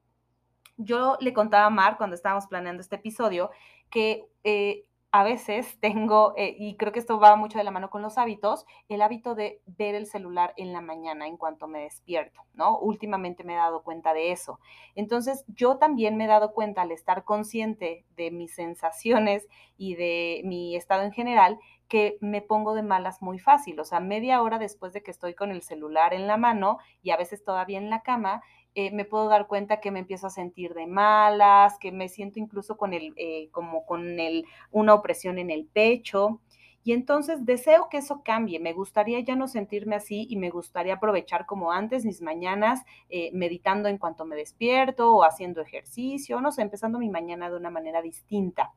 Yo 0.77 1.17
le 1.19 1.33
contaba 1.33 1.65
a 1.65 1.69
Mar 1.69 1.97
cuando 1.97 2.15
estábamos 2.15 2.47
planeando 2.47 2.81
este 2.81 2.95
episodio 2.95 3.51
que 3.89 4.27
eh, 4.43 4.85
a 5.15 5.23
veces 5.23 5.77
tengo, 5.79 6.33
eh, 6.37 6.55
y 6.57 6.75
creo 6.75 6.91
que 6.91 6.97
esto 6.97 7.19
va 7.19 7.35
mucho 7.35 7.59
de 7.59 7.63
la 7.63 7.69
mano 7.69 7.91
con 7.91 8.01
los 8.01 8.17
hábitos, 8.17 8.65
el 8.89 9.03
hábito 9.03 9.35
de 9.35 9.61
ver 9.67 9.93
el 9.93 10.07
celular 10.07 10.55
en 10.57 10.73
la 10.73 10.81
mañana 10.81 11.27
en 11.27 11.37
cuanto 11.37 11.67
me 11.67 11.81
despierto, 11.83 12.41
¿no? 12.55 12.79
Últimamente 12.79 13.43
me 13.43 13.53
he 13.53 13.57
dado 13.57 13.83
cuenta 13.83 14.15
de 14.15 14.31
eso. 14.31 14.59
Entonces, 14.95 15.45
yo 15.47 15.77
también 15.77 16.17
me 16.17 16.25
he 16.25 16.27
dado 16.27 16.51
cuenta 16.51 16.81
al 16.81 16.91
estar 16.91 17.25
consciente 17.25 18.05
de 18.15 18.31
mis 18.31 18.55
sensaciones 18.55 19.47
y 19.77 19.93
de 19.93 20.41
mi 20.45 20.75
estado 20.75 21.03
en 21.03 21.11
general, 21.11 21.59
que 21.87 22.17
me 22.21 22.41
pongo 22.41 22.73
de 22.73 22.83
malas 22.83 23.21
muy 23.21 23.39
fácil, 23.39 23.79
o 23.79 23.85
sea, 23.85 23.99
media 23.99 24.41
hora 24.41 24.57
después 24.59 24.93
de 24.93 25.03
que 25.03 25.11
estoy 25.11 25.35
con 25.35 25.51
el 25.51 25.61
celular 25.61 26.13
en 26.13 26.27
la 26.27 26.37
mano 26.37 26.79
y 27.01 27.11
a 27.11 27.17
veces 27.17 27.43
todavía 27.43 27.77
en 27.77 27.89
la 27.89 28.01
cama, 28.01 28.41
eh, 28.75 28.91
me 28.91 29.05
puedo 29.05 29.27
dar 29.27 29.47
cuenta 29.47 29.79
que 29.79 29.91
me 29.91 29.99
empiezo 29.99 30.27
a 30.27 30.31
sentir 30.31 30.73
de 30.73 30.87
malas, 30.87 31.77
que 31.79 31.91
me 31.91 32.09
siento 32.09 32.39
incluso 32.39 32.75
con 32.77 32.93
el, 32.93 33.13
eh, 33.17 33.49
como 33.51 33.85
con 33.85 34.19
el, 34.19 34.45
una 34.71 34.95
opresión 34.95 35.37
en 35.37 35.51
el 35.51 35.65
pecho. 35.65 36.41
Y 36.85 36.91
entonces 36.91 37.45
deseo 37.45 37.87
que 37.89 37.97
eso 37.97 38.23
cambie. 38.25 38.59
Me 38.59 38.73
gustaría 38.73 39.19
ya 39.21 39.35
no 39.35 39.47
sentirme 39.47 39.95
así 39.95 40.27
y 40.29 40.35
me 40.35 40.49
gustaría 40.49 40.95
aprovechar 40.95 41.45
como 41.45 41.71
antes 41.71 42.03
mis 42.03 42.21
mañanas 42.21 42.81
eh, 43.09 43.29
meditando 43.33 43.87
en 43.87 43.97
cuanto 43.97 44.25
me 44.25 44.35
despierto 44.35 45.13
o 45.15 45.23
haciendo 45.23 45.61
ejercicio, 45.61 46.41
no 46.41 46.51
sé, 46.51 46.61
empezando 46.61 46.99
mi 46.99 47.09
mañana 47.09 47.49
de 47.49 47.55
una 47.55 47.69
manera 47.69 48.01
distinta. 48.01 48.73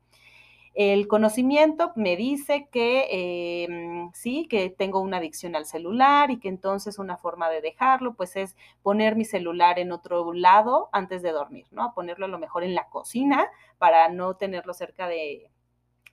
El 0.76 1.09
conocimiento 1.09 1.92
me 1.97 2.16
dice 2.16 2.68
que 2.71 3.64
em, 3.64 4.12
sí, 4.12 4.47
que 4.47 4.68
tengo 4.68 5.00
una 5.00 5.16
adicción 5.16 5.56
al 5.56 5.64
celular 5.64 6.30
y 6.30 6.38
que 6.38 6.49
entonces 6.49 6.99
una 6.99 7.16
forma 7.16 7.49
de 7.49 7.62
dejarlo, 7.62 8.12
pues 8.12 8.37
es 8.37 8.56
poner 8.83 9.16
mi 9.16 9.25
celular 9.25 9.78
en 9.78 9.90
otro 9.90 10.35
lado 10.35 10.90
antes 10.92 11.23
de 11.23 11.33
dormir, 11.33 11.66
¿no? 11.71 11.95
Ponerlo 11.95 12.26
a 12.26 12.28
lo 12.28 12.38
mejor 12.38 12.62
en 12.62 12.75
la 12.75 12.90
cocina 12.90 13.49
para 13.78 14.11
no 14.11 14.37
tenerlo 14.37 14.75
cerca 14.75 15.09
de 15.09 15.50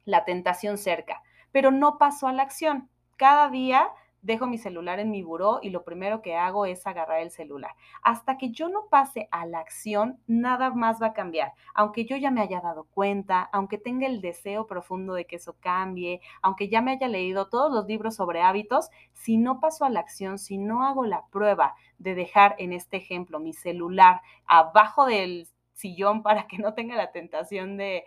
la 0.06 0.24
tentación 0.24 0.78
cerca. 0.78 1.22
Pero 1.52 1.70
no 1.70 1.98
paso 1.98 2.28
a 2.28 2.34
la 2.34 2.44
acción. 2.44 2.90
Cada 3.18 3.50
día 3.50 3.90
dejo 4.24 4.48
mi 4.48 4.58
celular 4.58 5.00
en 5.00 5.12
mi 5.12 5.22
buró 5.22 5.60
y 5.62 5.70
lo 5.70 5.84
primero 5.84 6.22
que 6.22 6.36
hago 6.36 6.66
es 6.66 6.88
agarrar 6.88 7.22
el 7.22 7.30
celular. 7.30 7.76
Hasta 8.02 8.38
que 8.38 8.50
yo 8.50 8.70
no 8.70 8.88
pase 8.90 9.28
a 9.32 9.46
la 9.46 9.60
acción, 9.60 10.20
nada 10.26 10.72
más 10.72 11.02
va 11.02 11.08
a 11.08 11.14
cambiar. 11.14 11.54
Aunque 11.76 12.06
yo 12.06 12.18
ya 12.18 12.32
me 12.32 12.42
haya 12.42 12.62
dado 12.62 12.86
cuenta, 12.86 13.42
aunque 13.52 13.78
tenga 13.78 14.08
el 14.08 14.22
deseo 14.22 14.66
profundo 14.66 15.14
de 15.14 15.26
que 15.26 15.36
eso 15.36 15.56
cambie, 15.60 16.22
aunque 16.42 16.70
ya 16.70 16.82
me 16.82 16.94
haya 16.94 17.08
leído 17.08 17.50
todos 17.50 17.72
los 17.72 17.86
libros 17.86 18.16
sobre 18.16 18.42
hábitos, 18.42 18.90
si 19.14 19.38
no 19.38 19.60
paso 19.60 19.86
a 19.86 19.90
la 19.90 20.00
acción, 20.00 20.40
si 20.40 20.58
no 20.58 20.84
hago 20.84 21.06
la 21.06 21.26
prueba 21.28 21.76
de 21.98 22.16
dejar 22.16 22.56
en 22.58 22.74
este 22.74 22.98
ejemplo 22.98 23.40
mi 23.40 23.54
celular 23.54 24.22
abajo 24.46 25.06
del 25.06 25.48
sillón 25.74 26.24
para 26.24 26.48
que 26.48 26.58
no 26.58 26.74
tenga 26.74 26.96
la 26.96 27.12
tentación 27.12 27.78
de, 27.78 28.04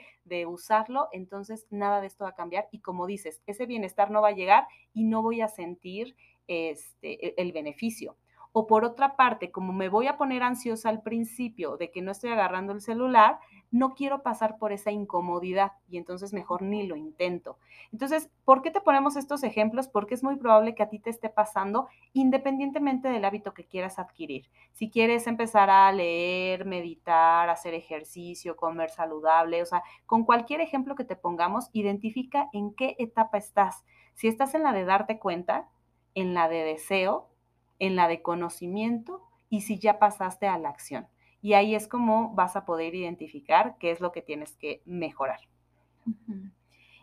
usarlo, 0.46 1.08
entonces 1.12 1.66
nada 1.70 2.00
de 2.00 2.08
esto 2.08 2.24
va 2.24 2.30
a 2.30 2.34
cambiar 2.34 2.68
y 2.72 2.80
como 2.80 3.06
dices, 3.06 3.42
ese 3.46 3.66
bienestar 3.66 4.10
no 4.10 4.22
va 4.22 4.28
a 4.28 4.32
llegar 4.32 4.66
y 4.92 5.04
no 5.04 5.22
voy 5.22 5.40
a 5.40 5.48
sentir 5.48 6.16
este, 6.48 7.28
e, 7.28 7.34
el 7.36 7.52
beneficio. 7.52 8.16
O 8.58 8.66
por 8.66 8.86
otra 8.86 9.16
parte, 9.16 9.50
como 9.50 9.74
me 9.74 9.90
voy 9.90 10.06
a 10.06 10.16
poner 10.16 10.42
ansiosa 10.42 10.88
al 10.88 11.02
principio 11.02 11.76
de 11.76 11.90
que 11.90 12.00
no 12.00 12.10
estoy 12.10 12.30
agarrando 12.30 12.72
el 12.72 12.80
celular, 12.80 13.38
no 13.70 13.92
quiero 13.92 14.22
pasar 14.22 14.56
por 14.56 14.72
esa 14.72 14.90
incomodidad 14.90 15.72
y 15.90 15.98
entonces 15.98 16.32
mejor 16.32 16.62
ni 16.62 16.86
lo 16.86 16.96
intento. 16.96 17.58
Entonces, 17.92 18.30
¿por 18.46 18.62
qué 18.62 18.70
te 18.70 18.80
ponemos 18.80 19.16
estos 19.16 19.42
ejemplos? 19.42 19.88
Porque 19.88 20.14
es 20.14 20.24
muy 20.24 20.36
probable 20.36 20.74
que 20.74 20.82
a 20.82 20.88
ti 20.88 20.98
te 20.98 21.10
esté 21.10 21.28
pasando 21.28 21.88
independientemente 22.14 23.10
del 23.10 23.26
hábito 23.26 23.52
que 23.52 23.66
quieras 23.66 23.98
adquirir. 23.98 24.48
Si 24.72 24.88
quieres 24.88 25.26
empezar 25.26 25.68
a 25.68 25.92
leer, 25.92 26.64
meditar, 26.64 27.50
hacer 27.50 27.74
ejercicio, 27.74 28.56
comer 28.56 28.88
saludable, 28.88 29.60
o 29.60 29.66
sea, 29.66 29.82
con 30.06 30.24
cualquier 30.24 30.62
ejemplo 30.62 30.94
que 30.94 31.04
te 31.04 31.14
pongamos, 31.14 31.68
identifica 31.74 32.48
en 32.54 32.72
qué 32.72 32.96
etapa 32.98 33.36
estás. 33.36 33.84
Si 34.14 34.28
estás 34.28 34.54
en 34.54 34.62
la 34.62 34.72
de 34.72 34.86
darte 34.86 35.18
cuenta, 35.18 35.68
en 36.14 36.32
la 36.32 36.48
de 36.48 36.64
deseo, 36.64 37.28
en 37.78 37.96
la 37.96 38.08
de 38.08 38.22
conocimiento 38.22 39.22
y 39.48 39.62
si 39.62 39.78
ya 39.78 39.98
pasaste 39.98 40.46
a 40.46 40.58
la 40.58 40.68
acción. 40.68 41.06
Y 41.42 41.54
ahí 41.54 41.74
es 41.74 41.88
como 41.88 42.34
vas 42.34 42.56
a 42.56 42.64
poder 42.64 42.94
identificar 42.94 43.76
qué 43.78 43.90
es 43.90 44.00
lo 44.00 44.12
que 44.12 44.22
tienes 44.22 44.56
que 44.56 44.82
mejorar. 44.84 45.40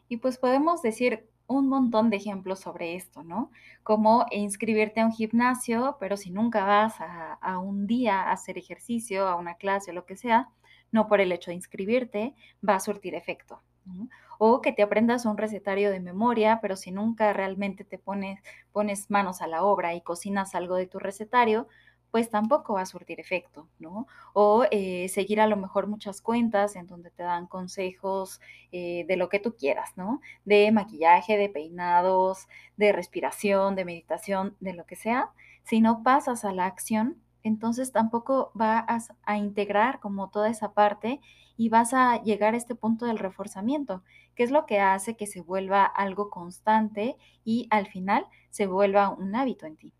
Y 0.10 0.18
pues 0.18 0.38
podemos 0.38 0.82
decir 0.82 1.30
un 1.48 1.68
montón 1.68 2.10
de 2.10 2.18
ejemplos 2.18 2.60
sobre 2.60 2.96
esto, 2.96 3.24
¿no? 3.24 3.52
Como 3.84 4.26
inscribirte 4.32 5.02
a 5.02 5.06
un 5.06 5.12
gimnasio, 5.12 5.98
pero 6.00 6.18
si 6.18 6.32
nunca 6.32 6.66
vas 6.66 6.96
a, 7.00 7.58
un 7.60 7.86
día 7.86 8.22
a 8.22 8.32
hacer 8.32 8.58
ejercicio, 8.58 9.28
a 9.28 9.36
una 9.36 9.56
clase 9.56 9.92
o 9.92 9.94
lo 9.94 10.06
que 10.06 10.16
sea, 10.16 10.50
no 10.92 11.08
por 11.08 11.22
el 11.22 11.32
hecho 11.32 11.52
de 11.52 11.56
inscribirte 11.56 12.36
va 12.68 12.76
a 12.76 12.80
surtir 12.80 13.16
efecto. 13.16 13.62
O 14.46 14.60
que 14.60 14.74
te 14.74 14.84
aprendas 14.84 15.26
un 15.26 15.38
recetario 15.38 15.90
de 15.90 16.02
memoria, 16.02 16.60
pero 16.62 16.76
si 16.76 16.92
nunca 16.92 17.32
realmente 17.32 17.86
te 17.86 17.98
pones, 17.98 18.42
manos 19.10 19.42
a 19.42 19.48
la 19.48 19.64
obra 19.64 19.94
y 19.96 20.02
cocinas 20.02 20.54
algo 20.54 20.76
de 20.76 20.86
tu 20.86 21.00
recetario, 21.00 21.70
pues 22.12 22.30
tampoco 22.30 22.74
va 22.74 22.82
a 22.82 22.86
surtir 22.86 23.22
efecto, 23.22 23.70
¿no? 23.80 24.06
O 24.34 24.66
eh, 24.70 25.08
seguir 25.08 25.40
a 25.40 25.48
lo 25.48 25.56
mejor 25.56 25.88
muchas 25.88 26.20
cuentas 26.20 26.76
en 26.76 26.88
donde 26.88 27.10
te 27.10 27.24
dan 27.24 27.48
consejos 27.48 28.42
eh, 28.74 29.06
de 29.08 29.16
lo 29.16 29.30
que 29.30 29.40
tú 29.40 29.56
quieras, 29.56 29.92
¿no? 29.96 30.20
De 30.44 30.74
maquillaje, 30.74 31.38
de 31.38 31.48
peinados, 31.48 32.50
de 32.76 32.92
respiración, 32.92 33.76
de 33.76 33.86
meditación, 33.86 34.58
de 34.60 34.74
lo 34.74 34.86
que 34.86 34.98
sea. 34.98 35.32
Si 35.64 35.80
no 35.80 36.04
pasas 36.04 36.44
a 36.44 36.52
la 36.52 36.66
acción, 36.66 37.23
entonces 37.44 37.92
tampoco 37.92 38.52
vas 38.54 39.12
a 39.24 39.38
integrar 39.38 40.00
como 40.00 40.30
toda 40.30 40.50
esa 40.50 40.74
parte 40.74 41.20
y 41.58 41.70
vas 41.70 41.94
a 41.94 42.22
llegar 42.24 42.54
a 42.54 42.58
este 42.58 42.74
punto 42.74 43.06
del 43.06 43.20
reforzamiento, 43.20 44.04
que 44.36 44.44
es 44.44 44.52
lo 44.52 44.66
que 44.66 44.80
hace 44.80 45.16
que 45.16 45.28
se 45.28 45.42
vuelva 45.42 45.84
algo 45.84 46.30
constante 46.30 47.18
y 47.44 47.68
al 47.70 47.88
final 47.88 48.26
se 48.50 48.66
vuelva 48.66 49.10
un 49.10 49.36
hábito 49.36 49.66
en 49.66 49.78
ti. 49.78 49.94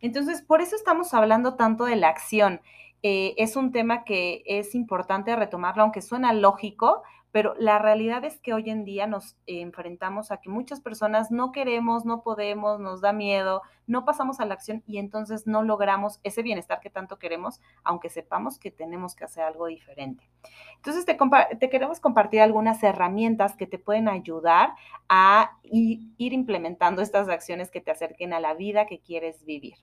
Entonces, 0.00 0.42
por 0.42 0.60
eso 0.60 0.76
estamos 0.76 1.12
hablando 1.14 1.54
tanto 1.54 1.84
de 1.84 1.96
la 1.96 2.08
acción. 2.08 2.60
Eh, 3.02 3.34
es 3.36 3.56
un 3.56 3.70
tema 3.70 4.04
que 4.04 4.42
es 4.46 4.74
importante 4.74 5.34
retomarlo, 5.36 5.82
aunque 5.82 6.02
suena 6.02 6.32
lógico, 6.32 7.02
pero 7.30 7.54
la 7.58 7.78
realidad 7.78 8.24
es 8.24 8.40
que 8.40 8.54
hoy 8.54 8.70
en 8.70 8.84
día 8.84 9.06
nos 9.06 9.36
enfrentamos 9.46 10.30
a 10.30 10.40
que 10.40 10.48
muchas 10.48 10.80
personas 10.80 11.30
no 11.30 11.52
queremos, 11.52 12.04
no 12.04 12.22
podemos, 12.22 12.80
nos 12.80 13.00
da 13.00 13.12
miedo, 13.12 13.62
no 13.86 14.04
pasamos 14.04 14.40
a 14.40 14.46
la 14.46 14.54
acción 14.54 14.82
y 14.86 14.98
entonces 14.98 15.46
no 15.46 15.62
logramos 15.62 16.20
ese 16.22 16.42
bienestar 16.42 16.80
que 16.80 16.90
tanto 16.90 17.18
queremos, 17.18 17.60
aunque 17.84 18.08
sepamos 18.08 18.58
que 18.58 18.70
tenemos 18.70 19.14
que 19.14 19.24
hacer 19.24 19.44
algo 19.44 19.66
diferente. 19.66 20.28
Entonces 20.76 21.04
te, 21.04 21.68
queremos 21.68 22.00
compartir 22.00 22.40
algunas 22.40 22.82
herramientas 22.82 23.56
que 23.56 23.66
te 23.66 23.78
pueden 23.78 24.08
ayudar 24.08 24.74
a 25.08 25.58
ir 25.64 26.32
implementando 26.32 27.02
estas 27.02 27.28
acciones 27.28 27.70
que 27.70 27.80
te 27.80 27.90
acerquen 27.90 28.32
a 28.32 28.40
la 28.40 28.54
vida 28.54 28.86
que 28.86 29.00
quieres 29.00 29.44
vivir. 29.44 29.74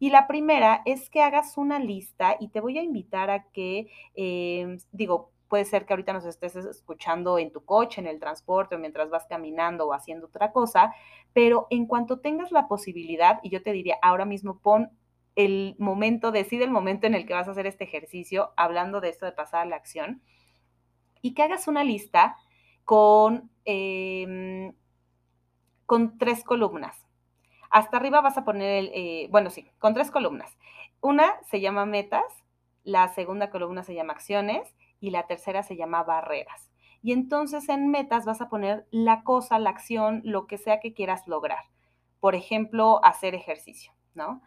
Y 0.00 0.10
la 0.10 0.26
primera 0.28 0.82
es 0.84 1.10
que 1.10 1.22
hagas 1.22 1.58
una 1.58 1.78
lista 1.78 2.36
y 2.38 2.48
te 2.48 2.60
voy 2.60 2.78
a 2.78 2.82
invitar 2.82 3.30
a 3.30 3.44
que, 3.50 3.88
eh, 4.14 4.78
digo, 4.92 5.32
Puede 5.48 5.64
ser 5.64 5.86
que 5.86 5.94
ahorita 5.94 6.12
nos 6.12 6.26
estés 6.26 6.56
escuchando 6.56 7.38
en 7.38 7.50
tu 7.50 7.64
coche, 7.64 8.00
en 8.00 8.06
el 8.06 8.20
transporte 8.20 8.76
o 8.76 8.78
mientras 8.78 9.08
vas 9.08 9.26
caminando 9.26 9.86
o 9.86 9.94
haciendo 9.94 10.26
otra 10.26 10.52
cosa, 10.52 10.94
pero 11.32 11.66
en 11.70 11.86
cuanto 11.86 12.20
tengas 12.20 12.52
la 12.52 12.68
posibilidad, 12.68 13.40
y 13.42 13.50
yo 13.50 13.62
te 13.62 13.72
diría, 13.72 13.96
ahora 14.02 14.26
mismo 14.26 14.58
pon 14.58 14.90
el 15.36 15.74
momento, 15.78 16.32
decide 16.32 16.64
el 16.64 16.70
momento 16.70 17.06
en 17.06 17.14
el 17.14 17.24
que 17.24 17.32
vas 17.32 17.48
a 17.48 17.52
hacer 17.52 17.66
este 17.66 17.84
ejercicio, 17.84 18.52
hablando 18.56 19.00
de 19.00 19.08
esto 19.08 19.24
de 19.24 19.32
pasar 19.32 19.62
a 19.62 19.64
la 19.64 19.76
acción, 19.76 20.20
y 21.22 21.32
que 21.34 21.42
hagas 21.42 21.66
una 21.66 21.82
lista 21.82 22.36
con, 22.84 23.50
em, 23.64 24.74
con 25.86 26.18
tres 26.18 26.44
columnas. 26.44 27.06
Hasta 27.70 27.96
arriba 27.96 28.20
vas 28.20 28.36
a 28.36 28.44
poner 28.44 28.84
el, 28.84 28.90
eh, 28.94 29.28
bueno, 29.30 29.50
sí, 29.50 29.70
con 29.78 29.94
tres 29.94 30.10
columnas. 30.10 30.56
Una 31.00 31.34
se 31.44 31.60
llama 31.60 31.86
metas, 31.86 32.24
la 32.84 33.08
segunda 33.08 33.50
columna 33.50 33.82
se 33.82 33.94
llama 33.94 34.14
acciones 34.14 34.74
y 35.00 35.10
la 35.10 35.26
tercera 35.26 35.62
se 35.62 35.76
llama 35.76 36.02
barreras. 36.02 36.70
Y 37.02 37.12
entonces 37.12 37.68
en 37.68 37.88
metas 37.88 38.24
vas 38.24 38.40
a 38.40 38.48
poner 38.48 38.86
la 38.90 39.22
cosa, 39.22 39.58
la 39.58 39.70
acción, 39.70 40.20
lo 40.24 40.46
que 40.46 40.58
sea 40.58 40.80
que 40.80 40.94
quieras 40.94 41.26
lograr. 41.28 41.64
Por 42.20 42.34
ejemplo, 42.34 43.00
hacer 43.04 43.34
ejercicio, 43.34 43.92
¿no? 44.14 44.42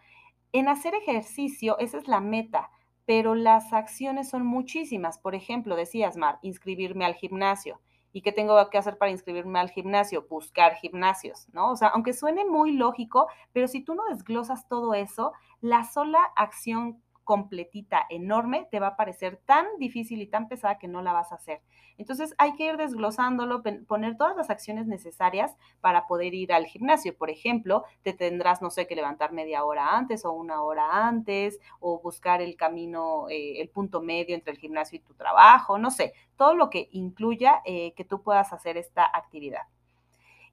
En 0.51 0.67
hacer 0.67 0.93
ejercicio, 0.93 1.77
esa 1.79 1.98
es 1.98 2.08
la 2.08 2.20
meta, 2.20 2.70
pero 3.05 3.36
las 3.36 3.72
acciones 3.72 4.29
son 4.29 4.46
muchísimas. 4.46 5.17
Por 5.17 5.34
ejemplo, 5.34 5.75
decías, 5.75 6.17
Mar, 6.17 6.39
inscribirme 6.41 7.05
al 7.05 7.15
gimnasio. 7.15 7.79
¿Y 8.13 8.22
qué 8.22 8.34
tengo 8.34 8.70
que 8.70 8.77
hacer 8.77 8.98
para 8.98 9.12
inscribirme 9.12 9.60
al 9.60 9.70
gimnasio? 9.70 10.27
Buscar 10.29 10.75
gimnasios, 10.75 11.48
¿no? 11.53 11.72
O 11.72 11.77
sea, 11.77 11.88
aunque 11.89 12.12
suene 12.12 12.46
muy 12.46 12.74
lógico, 12.74 13.27
pero 13.53 13.70
si 13.70 13.81
tú 13.81 13.96
no 13.96 14.03
desglosas 14.10 14.67
todo 14.67 14.93
eso, 14.93 15.31
la 15.62 15.86
sola 15.86 16.20
acción 16.36 17.01
completita, 17.24 18.06
enorme, 18.10 18.68
te 18.72 18.80
va 18.80 18.88
a 18.88 18.96
parecer 18.96 19.42
tan 19.46 19.66
difícil 19.80 20.22
y 20.22 20.28
tan 20.28 20.48
pesada 20.48 20.78
que 20.78 20.88
no 20.88 21.01
la 21.01 21.13
vas 21.13 21.32
a 21.32 21.36
hacer. 21.36 21.62
Entonces 21.98 22.34
hay 22.38 22.54
que 22.56 22.66
ir 22.66 22.78
desglosándolo, 22.78 23.62
poner 23.88 24.18
todas 24.18 24.36
las 24.36 24.50
acciones 24.50 24.88
necesarias 24.88 25.56
para 25.82 26.08
poder 26.08 26.34
ir 26.34 26.51
al 26.51 26.66
gimnasio. 26.66 27.16
Por 27.16 27.30
ejemplo, 27.30 27.84
te 28.01 28.13
tendrás, 28.13 28.62
no 28.62 28.72
sé, 28.72 28.88
que 28.88 28.96
levantar 28.96 29.34
media 29.34 29.63
hora 29.63 29.96
antes 29.96 30.25
o 30.25 30.32
una 30.32 30.63
hora 30.63 31.08
antes, 31.08 31.60
o 31.80 32.01
buscar 32.01 32.42
el 32.42 32.56
camino, 32.56 33.30
eh, 33.30 33.62
el 33.62 33.70
punto 33.70 34.01
medio 34.01 34.36
entre 34.36 34.54
el 34.54 34.60
gimnasio 34.60 34.98
y 34.98 35.01
tu 35.01 35.13
trabajo, 35.13 35.78
no 35.78 35.92
sé, 35.92 36.13
todo 36.38 36.56
lo 36.56 36.70
que 36.70 36.90
incluya 36.92 37.62
eh, 37.66 37.94
que 37.94 38.04
tú 38.04 38.24
puedas 38.24 38.51
hacer 38.54 38.78
esta 38.78 39.06
actividad. 39.06 39.68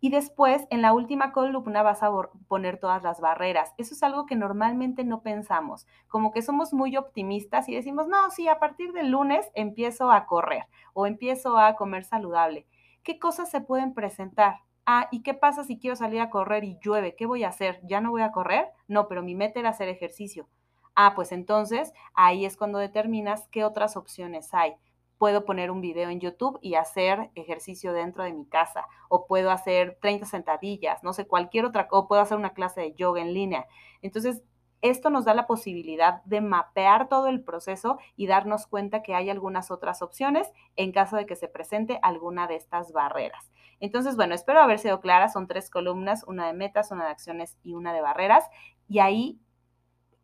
Y 0.01 0.11
después, 0.11 0.67
en 0.71 0.81
la 0.83 0.93
última 0.93 1.33
columna 1.33 1.83
vas 1.83 2.03
a 2.03 2.11
poner 2.47 2.79
todas 2.79 3.03
las 3.03 3.21
barreras. 3.21 3.75
Eso 3.79 3.95
es 3.95 4.03
algo 4.03 4.27
que 4.27 4.37
normalmente 4.37 5.03
no 5.05 5.23
pensamos, 5.23 5.87
como 6.07 6.31
que 6.31 6.43
somos 6.43 6.73
muy 6.73 6.97
optimistas 6.97 7.69
y 7.69 7.75
decimos, 7.75 8.07
no, 8.07 8.31
sí, 8.31 8.47
a 8.49 8.61
partir 8.61 8.93
del 8.93 9.11
lunes 9.11 9.51
empiezo 9.55 10.13
a 10.13 10.27
correr 10.27 10.67
o 10.95 11.07
empiezo 11.07 11.59
a 11.59 11.75
comer 11.75 12.05
saludable. 12.05 12.67
¿Qué 13.03 13.19
cosas 13.19 13.51
se 13.51 13.61
pueden 13.61 13.93
presentar? 13.93 14.61
Ah, 14.87 15.09
¿y 15.11 15.23
qué 15.23 15.35
pasa 15.35 15.65
si 15.65 15.79
quiero 15.79 15.97
salir 15.97 16.21
a 16.21 16.31
correr 16.31 16.65
y 16.65 16.79
llueve? 16.81 17.17
¿Qué 17.17 17.27
voy 17.27 17.45
a 17.45 17.49
hacer? 17.49 17.81
¿Ya 17.85 18.01
no 18.01 18.11
voy 18.11 18.23
a 18.23 18.33
correr? 18.33 18.69
No, 18.87 19.09
pero 19.09 19.23
mi 19.23 19.35
meta 19.35 19.61
era 19.61 19.71
hacer 19.71 19.89
ejercicio. 19.89 20.49
Ah, 20.95 21.13
pues 21.15 21.33
entonces 21.33 21.93
ahí 22.15 22.45
es 22.45 22.57
cuando 22.57 22.79
determinas 22.79 23.49
qué 23.49 23.65
otras 23.65 23.97
opciones 23.97 24.53
hay 24.55 24.77
puedo 25.19 25.45
poner 25.45 25.71
un 25.71 25.81
video 25.81 26.09
en 26.11 26.21
YouTube 26.21 26.59
y 26.63 26.75
hacer 26.75 27.31
ejercicio 27.35 27.93
dentro 27.93 28.25
de 28.25 28.33
mi 28.33 28.47
casa, 28.47 28.87
o 29.09 29.27
puedo 29.27 29.51
hacer 29.51 29.99
30 30.01 30.27
sentadillas, 30.27 31.03
no 31.03 31.13
sé, 31.13 31.27
cualquier 31.27 31.65
otra, 31.65 31.89
o 31.91 32.09
puedo 32.09 32.23
hacer 32.23 32.39
una 32.39 32.55
clase 32.55 32.81
de 32.81 32.95
yoga 32.95 33.21
en 33.21 33.35
línea. 33.35 33.67
Entonces, 34.01 34.43
esto 34.81 35.11
nos 35.11 35.25
da 35.25 35.35
la 35.35 35.47
posibilidad 35.47 36.23
de 36.25 36.41
mapear 36.41 37.09
todo 37.09 37.27
el 37.27 37.43
proceso 37.43 37.99
y 38.17 38.29
darnos 38.29 38.67
cuenta 38.69 39.03
que 39.03 39.15
hay 39.15 39.29
algunas 39.29 39.73
otras 39.73 40.03
opciones 40.03 40.53
en 40.77 40.93
caso 40.93 41.17
de 41.17 41.27
que 41.27 41.35
se 41.35 41.49
presente 41.49 41.99
alguna 42.03 42.47
de 42.47 42.55
estas 42.55 42.93
barreras. 42.93 43.51
Entonces, 43.81 44.17
bueno, 44.17 44.35
espero 44.35 44.61
haber 44.61 44.79
sido 44.79 45.01
clara. 45.01 45.29
Son 45.29 45.47
tres 45.47 45.71
columnas, 45.71 46.25
una 46.25 46.47
de 46.47 46.53
metas, 46.53 46.91
una 46.91 47.07
de 47.07 47.11
acciones 47.11 47.57
y 47.65 47.75
una 47.75 47.93
de 47.93 48.01
barreras. 48.01 48.45
Y 48.89 49.01
ahí 49.01 49.41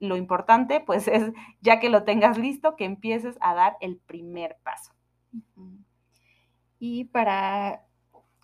lo 0.00 0.16
importante, 0.16 0.80
pues, 0.80 1.08
es 1.08 1.32
ya 1.60 1.80
que 1.80 1.88
lo 1.88 2.04
tengas 2.04 2.38
listo, 2.38 2.76
que 2.76 2.84
empieces 2.84 3.36
a 3.40 3.54
dar 3.54 3.76
el 3.80 3.98
primer 3.98 4.56
paso. 4.62 4.92
Y 6.78 7.04
para 7.04 7.84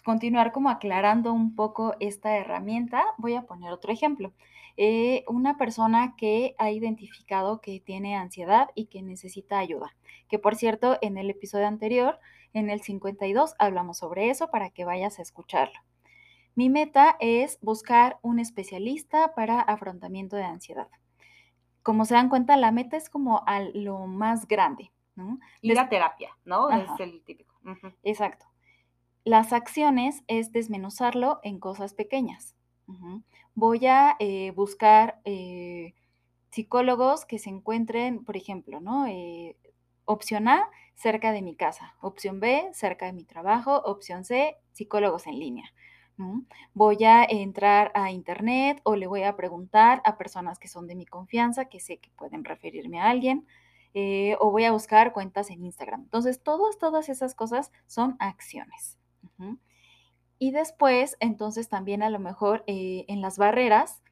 continuar 0.05 0.53
como 0.53 0.71
aclarando 0.71 1.33
un 1.33 1.55
poco 1.55 1.95
esta 2.01 2.37
herramienta, 2.37 3.05
voy 3.19 3.35
a 3.35 3.43
poner 3.43 3.73
otro 3.73 3.93
ejemplo. 3.93 4.33
Eh, 4.77 5.25
una 5.29 5.59
persona 5.59 6.15
que 6.17 6.55
ha 6.59 6.71
identificado 6.71 7.61
que 7.61 7.81
tiene 7.81 8.17
ansiedad 8.17 8.71
y 8.75 8.87
que 8.87 9.03
necesita 9.03 9.59
ayuda. 9.59 9.95
Que 10.29 10.39
por 10.39 10.57
cierto, 10.57 10.97
en 11.03 11.19
el 11.19 11.29
episodio 11.29 11.67
anterior, 11.67 12.19
en 12.55 12.71
el 12.71 12.81
52, 12.81 13.55
hablamos 13.59 13.99
sobre 13.99 14.31
eso 14.31 14.49
para 14.51 14.71
que 14.71 14.85
vayas 14.85 15.19
a 15.19 15.23
escucharlo. 15.23 15.79
Mi 16.55 16.69
meta 16.69 17.17
es 17.21 17.59
buscar 17.61 18.19
un 18.23 18.39
especialista 18.39 19.35
para 19.35 19.61
afrontamiento 19.61 20.37
de 20.37 20.45
ansiedad. 20.45 20.89
Como 21.91 22.05
se 22.05 22.15
dan 22.15 22.29
cuenta, 22.29 22.57
la 22.57 22.71
meta 22.71 22.97
es 22.97 23.11
como 23.11 23.43
a 23.49 23.59
lo 23.61 24.07
más 24.07 24.47
grande, 24.47 24.93
¿no? 25.17 25.41
Ir 25.61 25.77
a 25.77 25.89
terapia, 25.89 26.31
¿no? 26.45 26.71
Es 26.71 26.89
el 27.01 27.21
típico. 27.25 27.53
Exacto. 28.05 28.47
Las 29.25 29.53
acciones 29.53 30.23
es 30.29 30.53
desmenuzarlo 30.53 31.41
en 31.43 31.59
cosas 31.59 31.93
pequeñas 31.95 32.55
voy 33.55 33.87
a 33.87 34.17
eh, 34.19 34.53
buscar 34.53 35.21
eh, 35.25 35.95
psicólogos 36.51 37.25
que 37.25 37.39
se 37.39 37.51
encuentren, 37.51 38.25
por 38.25 38.37
ejemplo, 38.37 38.81
¿no? 38.81 39.07
Eh, 39.07 39.57
opción 40.05 40.49
A, 40.49 40.69
cerca 40.95 41.33
de 41.33 41.43
mi 41.43 41.55
casa. 41.55 41.95
Opción 42.01 42.41
B, 42.41 42.71
cerca 42.73 43.07
de 43.07 43.13
mi 43.13 43.25
trabajo. 43.25 43.77
Opción 43.85 44.25
C, 44.25 44.57
psicólogos 44.73 45.27
en 45.27 45.39
línea. 45.39 45.73
Voy 46.75 47.05
a 47.05 47.25
entrar 47.25 47.91
a 47.95 48.11
internet 48.11 48.81
o 48.85 48.97
le 48.97 49.07
voy 49.07 49.23
a 49.23 49.37
preguntar 49.37 50.03
a 50.05 50.17
personas 50.19 50.59
que 50.59 50.69
son 50.69 50.87
de 50.87 50.95
mi 50.95 51.07
confianza, 51.07 51.67
que 51.67 51.81
sé 51.81 51.99
que 51.99 52.11
pueden 52.11 52.45
referirme 52.45 53.01
a 53.01 53.11
alguien, 53.11 53.47
o 54.39 54.51
voy 54.51 54.65
a 54.65 54.73
buscar 54.73 55.13
cuentas 55.13 55.51
en 55.51 55.65
Instagram. 55.65 56.03
Entonces, 56.03 56.43
todas, 56.43 56.79
todas 56.79 57.09
esas 57.09 57.35
cosas 57.35 57.73
son 57.87 58.17
acciones. 58.19 58.99
Y 60.43 60.53
después, 60.53 61.19
entonces 61.21 61.69
también 61.69 62.03
a 62.03 62.09
lo 62.09 62.19
mejor 62.19 62.65
eh, 62.67 63.05
en 63.09 63.21
las 63.21 63.37
barreras, 63.37 64.03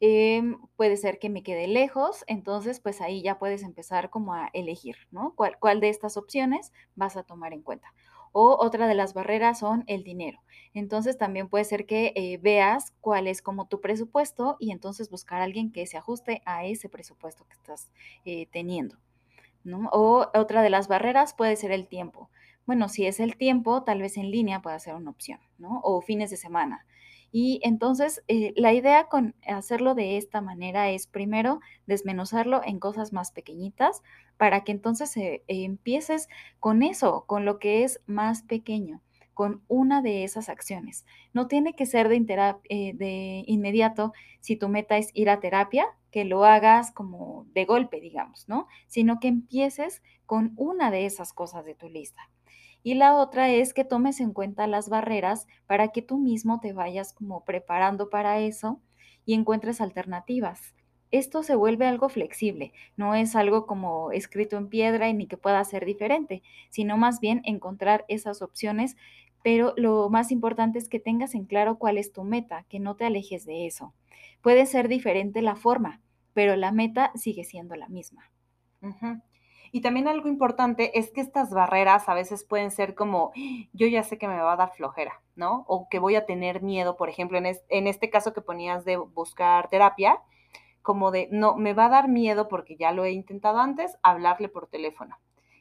em, 0.00 0.58
puede 0.76 0.96
ser 0.96 1.18
que 1.18 1.28
me 1.28 1.42
quede 1.42 1.66
lejos, 1.66 2.24
entonces 2.28 2.80
pues 2.80 3.02
ahí 3.02 3.22
ya 3.22 3.38
puedes 3.38 3.62
empezar 3.62 4.08
como 4.08 4.32
a 4.34 4.48
elegir, 4.54 4.96
¿no? 5.10 5.34
¿Cuál, 5.36 5.58
cuál 5.58 5.80
de 5.80 5.90
estas 5.90 6.16
opciones 6.16 6.72
vas 6.94 7.16
a 7.18 7.24
tomar 7.24 7.52
en 7.52 7.62
cuenta? 7.62 7.92
O 8.38 8.62
otra 8.62 8.86
de 8.86 8.94
las 8.94 9.14
barreras 9.14 9.60
son 9.60 9.82
el 9.86 10.04
dinero. 10.04 10.42
Entonces 10.74 11.16
también 11.16 11.48
puede 11.48 11.64
ser 11.64 11.86
que 11.86 12.12
eh, 12.16 12.36
veas 12.36 12.92
cuál 13.00 13.28
es 13.28 13.40
como 13.40 13.66
tu 13.66 13.80
presupuesto 13.80 14.58
y 14.60 14.72
entonces 14.72 15.08
buscar 15.08 15.40
a 15.40 15.44
alguien 15.44 15.72
que 15.72 15.86
se 15.86 15.96
ajuste 15.96 16.42
a 16.44 16.66
ese 16.66 16.90
presupuesto 16.90 17.46
que 17.46 17.54
estás 17.54 17.90
eh, 18.26 18.46
teniendo. 18.52 18.98
O 19.90 20.26
otra 20.34 20.60
de 20.60 20.68
las 20.68 20.86
barreras 20.86 21.32
puede 21.32 21.56
ser 21.56 21.72
el 21.72 21.88
tiempo. 21.88 22.28
Bueno, 22.66 22.90
si 22.90 23.06
es 23.06 23.20
el 23.20 23.38
tiempo, 23.38 23.84
tal 23.84 24.02
vez 24.02 24.18
en 24.18 24.30
línea 24.30 24.60
pueda 24.60 24.78
ser 24.80 24.96
una 24.96 25.12
opción, 25.12 25.40
¿no? 25.56 25.80
O 25.82 26.02
fines 26.02 26.28
de 26.28 26.36
semana. 26.36 26.84
Y 27.38 27.60
entonces 27.62 28.24
eh, 28.28 28.54
la 28.56 28.72
idea 28.72 29.08
con 29.08 29.34
hacerlo 29.46 29.94
de 29.94 30.16
esta 30.16 30.40
manera 30.40 30.88
es 30.88 31.06
primero 31.06 31.60
desmenuzarlo 31.86 32.62
en 32.64 32.80
cosas 32.80 33.12
más 33.12 33.30
pequeñitas 33.30 34.02
para 34.38 34.64
que 34.64 34.72
entonces 34.72 35.12
empieces 35.46 36.30
con 36.60 36.82
eso, 36.82 37.26
con 37.26 37.44
lo 37.44 37.58
que 37.58 37.84
es 37.84 38.00
más 38.06 38.42
pequeño, 38.42 39.02
con 39.34 39.60
una 39.68 40.00
de 40.00 40.24
esas 40.24 40.48
acciones. 40.48 41.04
No 41.34 41.46
tiene 41.46 41.74
que 41.74 41.84
ser 41.84 42.10
eh, 42.10 42.92
de 42.94 43.44
inmediato 43.46 44.14
si 44.40 44.56
tu 44.56 44.70
meta 44.70 44.96
es 44.96 45.10
ir 45.12 45.28
a 45.28 45.38
terapia, 45.38 45.88
que 46.10 46.24
lo 46.24 46.46
hagas 46.46 46.90
como 46.90 47.44
de 47.52 47.66
golpe, 47.66 48.00
digamos, 48.00 48.48
¿no? 48.48 48.66
Sino 48.86 49.20
que 49.20 49.28
empieces 49.28 50.02
con 50.24 50.54
una 50.56 50.90
de 50.90 51.04
esas 51.04 51.34
cosas 51.34 51.66
de 51.66 51.74
tu 51.74 51.90
lista. 51.90 52.30
Y 52.86 52.94
la 52.94 53.16
otra 53.16 53.50
es 53.50 53.74
que 53.74 53.84
tomes 53.84 54.20
en 54.20 54.32
cuenta 54.32 54.68
las 54.68 54.88
barreras 54.88 55.48
para 55.66 55.88
que 55.88 56.02
tú 56.02 56.18
mismo 56.18 56.60
te 56.60 56.72
vayas 56.72 57.12
como 57.12 57.44
preparando 57.44 58.10
para 58.10 58.38
eso 58.38 58.80
y 59.24 59.34
encuentres 59.34 59.80
alternativas. 59.80 60.72
Esto 61.10 61.42
se 61.42 61.56
vuelve 61.56 61.88
algo 61.88 62.08
flexible, 62.08 62.72
no 62.96 63.16
es 63.16 63.34
algo 63.34 63.66
como 63.66 64.12
escrito 64.12 64.56
en 64.56 64.68
piedra 64.68 65.08
y 65.08 65.14
ni 65.14 65.26
que 65.26 65.36
pueda 65.36 65.64
ser 65.64 65.84
diferente, 65.84 66.44
sino 66.70 66.96
más 66.96 67.18
bien 67.18 67.42
encontrar 67.44 68.04
esas 68.06 68.40
opciones, 68.40 68.96
pero 69.42 69.74
lo 69.76 70.08
más 70.08 70.30
importante 70.30 70.78
es 70.78 70.88
que 70.88 71.00
tengas 71.00 71.34
en 71.34 71.44
claro 71.44 71.80
cuál 71.80 71.98
es 71.98 72.12
tu 72.12 72.22
meta, 72.22 72.66
que 72.68 72.78
no 72.78 72.94
te 72.94 73.04
alejes 73.04 73.44
de 73.46 73.66
eso. 73.66 73.94
Puede 74.42 74.64
ser 74.64 74.86
diferente 74.86 75.42
la 75.42 75.56
forma, 75.56 76.00
pero 76.34 76.54
la 76.54 76.70
meta 76.70 77.10
sigue 77.16 77.42
siendo 77.42 77.74
la 77.74 77.88
misma. 77.88 78.30
Y 79.72 79.80
también 79.80 80.08
algo 80.08 80.28
importante 80.28 80.98
es 80.98 81.10
que 81.10 81.20
estas 81.20 81.50
barreras 81.50 82.08
a 82.08 82.14
veces 82.14 82.44
pueden 82.44 82.70
ser 82.70 82.94
como, 82.94 83.32
yo 83.72 83.86
ya 83.86 84.02
sé 84.02 84.18
que 84.18 84.28
me 84.28 84.40
va 84.40 84.52
a 84.52 84.56
dar 84.56 84.72
flojera, 84.72 85.20
¿no? 85.34 85.64
O 85.68 85.88
que 85.88 85.98
voy 85.98 86.16
a 86.16 86.26
tener 86.26 86.62
miedo, 86.62 86.96
por 86.96 87.08
ejemplo, 87.08 87.38
en, 87.38 87.46
en 87.46 87.86
este 87.86 88.10
caso 88.10 88.32
que 88.32 88.40
ponías 88.40 88.84
de 88.84 88.96
buscar 88.96 89.68
terapia, 89.68 90.20
como 90.82 91.10
de, 91.10 91.28
no, 91.32 91.56
me 91.56 91.74
va 91.74 91.86
a 91.86 91.90
dar 91.90 92.08
miedo 92.08 92.48
porque 92.48 92.76
ya 92.76 92.92
lo 92.92 93.04
he 93.04 93.10
intentado 93.10 93.58
antes, 93.58 93.98
hablarle 94.02 94.48
por 94.48 94.68
teléfono. 94.68 95.18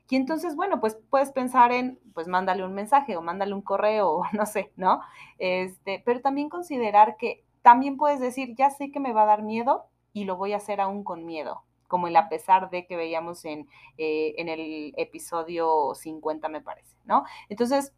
Y 0.10 0.16
entonces, 0.18 0.56
bueno, 0.56 0.80
pues 0.80 1.00
puedes 1.10 1.32
pensar 1.32 1.72
en, 1.72 2.00
pues 2.14 2.28
mándale 2.28 2.64
un 2.64 2.74
mensaje 2.74 3.18
o 3.18 3.22
mándale 3.22 3.54
un 3.54 3.62
correo 3.62 4.12
o 4.12 4.24
no 4.34 4.46
sé, 4.46 4.72
¿no? 4.76 5.02
Este, 5.40 6.02
pero 6.06 6.22
también 6.22 6.50
considerar 6.50 7.18
que 7.18 7.44
también 7.62 7.98
puedes 7.98 8.20
decir, 8.20 8.54
ya 8.56 8.70
sé 8.70 8.92
que 8.92 9.00
me 9.00 9.14
va 9.14 9.24
a 9.24 9.26
dar 9.26 9.42
miedo 9.42 9.88
y 10.14 10.26
lo 10.26 10.38
voy 10.38 10.54
a 10.54 10.58
hacer 10.58 10.80
aún 10.80 11.04
con 11.04 11.26
miedo, 11.26 11.64
como 11.88 12.08
el 12.08 12.16
a 12.16 12.30
pesar 12.30 12.70
de 12.70 12.86
que 12.86 12.96
veíamos 12.96 13.46
en, 13.46 13.68
eh, 13.98 14.36
en 14.38 14.50
el 14.50 14.94
episodio 14.98 15.94
50, 15.96 16.50
me 16.50 16.62
parece, 16.62 16.96
¿no? 17.06 17.24
Entonces, 17.50 17.94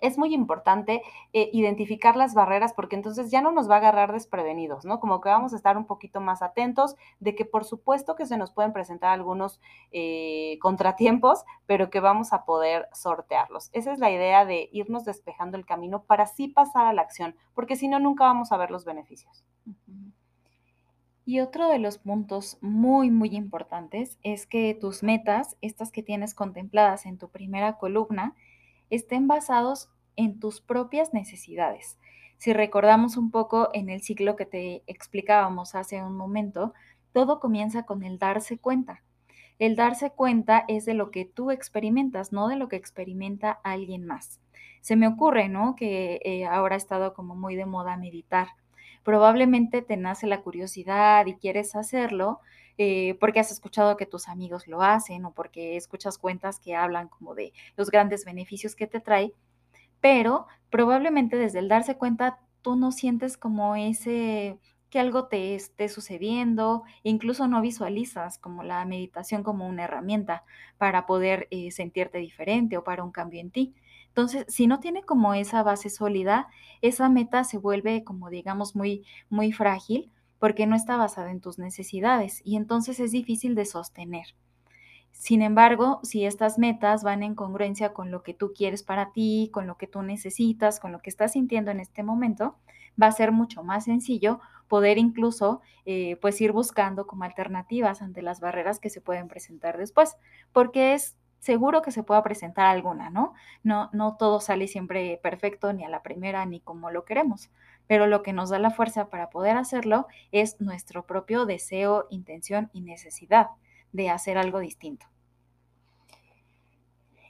es 0.00 0.18
muy 0.18 0.34
importante 0.34 1.02
eh, 1.32 1.50
identificar 1.52 2.16
las 2.16 2.34
barreras 2.34 2.72
porque 2.74 2.96
entonces 2.96 3.30
ya 3.30 3.40
no 3.40 3.52
nos 3.52 3.68
va 3.68 3.76
a 3.76 3.78
agarrar 3.78 4.12
desprevenidos, 4.12 4.84
¿no? 4.84 5.00
Como 5.00 5.20
que 5.20 5.28
vamos 5.28 5.52
a 5.52 5.56
estar 5.56 5.76
un 5.76 5.86
poquito 5.86 6.20
más 6.20 6.42
atentos 6.42 6.96
de 7.20 7.34
que 7.34 7.44
por 7.44 7.64
supuesto 7.64 8.14
que 8.14 8.26
se 8.26 8.36
nos 8.36 8.52
pueden 8.52 8.72
presentar 8.72 9.10
algunos 9.10 9.60
eh, 9.92 10.58
contratiempos, 10.60 11.44
pero 11.66 11.90
que 11.90 12.00
vamos 12.00 12.32
a 12.32 12.44
poder 12.44 12.88
sortearlos. 12.92 13.70
Esa 13.72 13.92
es 13.92 13.98
la 13.98 14.10
idea 14.10 14.44
de 14.44 14.68
irnos 14.72 15.04
despejando 15.04 15.56
el 15.56 15.66
camino 15.66 16.02
para 16.02 16.24
así 16.24 16.48
pasar 16.48 16.86
a 16.86 16.92
la 16.92 17.02
acción, 17.02 17.34
porque 17.54 17.76
si 17.76 17.88
no, 17.88 17.98
nunca 17.98 18.24
vamos 18.24 18.52
a 18.52 18.56
ver 18.56 18.70
los 18.70 18.84
beneficios. 18.84 19.44
Y 21.28 21.40
otro 21.40 21.68
de 21.68 21.80
los 21.80 21.98
puntos 21.98 22.56
muy, 22.60 23.10
muy 23.10 23.30
importantes 23.34 24.16
es 24.22 24.46
que 24.46 24.78
tus 24.80 25.02
metas, 25.02 25.56
estas 25.60 25.90
que 25.90 26.04
tienes 26.04 26.34
contempladas 26.34 27.04
en 27.04 27.18
tu 27.18 27.30
primera 27.30 27.78
columna, 27.78 28.36
estén 28.90 29.26
basados 29.26 29.90
en 30.14 30.38
tus 30.38 30.60
propias 30.60 31.12
necesidades. 31.12 31.98
Si 32.38 32.52
recordamos 32.52 33.16
un 33.16 33.32
poco 33.32 33.70
en 33.72 33.90
el 33.90 34.02
ciclo 34.02 34.36
que 34.36 34.46
te 34.46 34.84
explicábamos 34.86 35.74
hace 35.74 36.00
un 36.00 36.16
momento, 36.16 36.74
todo 37.12 37.40
comienza 37.40 37.82
con 37.82 38.04
el 38.04 38.20
darse 38.20 38.58
cuenta. 38.58 39.02
El 39.58 39.74
darse 39.74 40.10
cuenta 40.10 40.64
es 40.68 40.84
de 40.84 40.94
lo 40.94 41.10
que 41.10 41.24
tú 41.24 41.50
experimentas, 41.50 42.30
no 42.30 42.46
de 42.46 42.54
lo 42.54 42.68
que 42.68 42.76
experimenta 42.76 43.50
alguien 43.64 44.06
más. 44.06 44.40
Se 44.80 44.94
me 44.94 45.08
ocurre, 45.08 45.48
¿no? 45.48 45.74
Que 45.74 46.20
eh, 46.24 46.46
ahora 46.46 46.76
ha 46.76 46.78
estado 46.78 47.14
como 47.14 47.34
muy 47.34 47.56
de 47.56 47.66
moda 47.66 47.96
meditar 47.96 48.46
probablemente 49.06 49.82
te 49.82 49.96
nace 49.96 50.26
la 50.26 50.42
curiosidad 50.42 51.26
y 51.26 51.36
quieres 51.36 51.76
hacerlo 51.76 52.40
eh, 52.76 53.16
porque 53.20 53.38
has 53.38 53.52
escuchado 53.52 53.96
que 53.96 54.04
tus 54.04 54.26
amigos 54.26 54.66
lo 54.66 54.82
hacen 54.82 55.24
o 55.24 55.32
porque 55.32 55.76
escuchas 55.76 56.18
cuentas 56.18 56.58
que 56.58 56.74
hablan 56.74 57.06
como 57.06 57.36
de 57.36 57.52
los 57.76 57.88
grandes 57.88 58.24
beneficios 58.24 58.74
que 58.74 58.88
te 58.88 58.98
trae, 58.98 59.32
pero 60.00 60.48
probablemente 60.70 61.36
desde 61.36 61.60
el 61.60 61.68
darse 61.68 61.96
cuenta 61.96 62.40
tú 62.62 62.74
no 62.74 62.90
sientes 62.90 63.36
como 63.36 63.76
ese 63.76 64.58
que 64.90 64.98
algo 64.98 65.28
te 65.28 65.54
esté 65.54 65.88
sucediendo, 65.88 66.82
incluso 67.04 67.46
no 67.46 67.60
visualizas 67.60 68.38
como 68.38 68.64
la 68.64 68.84
meditación 68.86 69.44
como 69.44 69.68
una 69.68 69.84
herramienta 69.84 70.42
para 70.78 71.06
poder 71.06 71.46
eh, 71.52 71.70
sentirte 71.70 72.18
diferente 72.18 72.76
o 72.76 72.82
para 72.82 73.04
un 73.04 73.12
cambio 73.12 73.40
en 73.40 73.52
ti. 73.52 73.74
Entonces, 74.16 74.46
si 74.48 74.66
no 74.66 74.80
tiene 74.80 75.02
como 75.02 75.34
esa 75.34 75.62
base 75.62 75.90
sólida, 75.90 76.48
esa 76.80 77.10
meta 77.10 77.44
se 77.44 77.58
vuelve 77.58 78.02
como 78.02 78.30
digamos 78.30 78.74
muy 78.74 79.04
muy 79.28 79.52
frágil 79.52 80.10
porque 80.38 80.66
no 80.66 80.74
está 80.74 80.96
basada 80.96 81.30
en 81.30 81.42
tus 81.42 81.58
necesidades 81.58 82.40
y 82.42 82.56
entonces 82.56 82.98
es 82.98 83.12
difícil 83.12 83.54
de 83.54 83.66
sostener. 83.66 84.28
Sin 85.12 85.42
embargo, 85.42 86.00
si 86.02 86.24
estas 86.24 86.58
metas 86.58 87.02
van 87.02 87.22
en 87.22 87.34
congruencia 87.34 87.92
con 87.92 88.10
lo 88.10 88.22
que 88.22 88.32
tú 88.32 88.54
quieres 88.56 88.82
para 88.82 89.12
ti, 89.12 89.50
con 89.52 89.66
lo 89.66 89.76
que 89.76 89.86
tú 89.86 90.00
necesitas, 90.00 90.80
con 90.80 90.92
lo 90.92 91.00
que 91.00 91.10
estás 91.10 91.32
sintiendo 91.32 91.70
en 91.70 91.80
este 91.80 92.02
momento, 92.02 92.56
va 93.00 93.08
a 93.08 93.12
ser 93.12 93.32
mucho 93.32 93.64
más 93.64 93.84
sencillo 93.84 94.40
poder 94.66 94.96
incluso 94.96 95.60
eh, 95.84 96.16
pues 96.22 96.40
ir 96.40 96.52
buscando 96.52 97.06
como 97.06 97.24
alternativas 97.24 98.00
ante 98.00 98.22
las 98.22 98.40
barreras 98.40 98.80
que 98.80 98.88
se 98.88 99.02
pueden 99.02 99.28
presentar 99.28 99.76
después, 99.76 100.16
porque 100.52 100.94
es 100.94 101.18
seguro 101.38 101.82
que 101.82 101.90
se 101.90 102.02
pueda 102.02 102.22
presentar 102.22 102.66
alguna, 102.66 103.10
¿no? 103.10 103.34
No, 103.62 103.90
no 103.92 104.16
todo 104.16 104.40
sale 104.40 104.68
siempre 104.68 105.18
perfecto, 105.22 105.72
ni 105.72 105.84
a 105.84 105.88
la 105.88 106.02
primera, 106.02 106.44
ni 106.46 106.60
como 106.60 106.90
lo 106.90 107.04
queremos, 107.04 107.50
pero 107.86 108.06
lo 108.06 108.22
que 108.22 108.32
nos 108.32 108.50
da 108.50 108.58
la 108.58 108.70
fuerza 108.70 109.10
para 109.10 109.30
poder 109.30 109.56
hacerlo 109.56 110.06
es 110.32 110.60
nuestro 110.60 111.06
propio 111.06 111.46
deseo, 111.46 112.06
intención 112.10 112.70
y 112.72 112.80
necesidad 112.80 113.48
de 113.92 114.10
hacer 114.10 114.38
algo 114.38 114.58
distinto. 114.58 115.06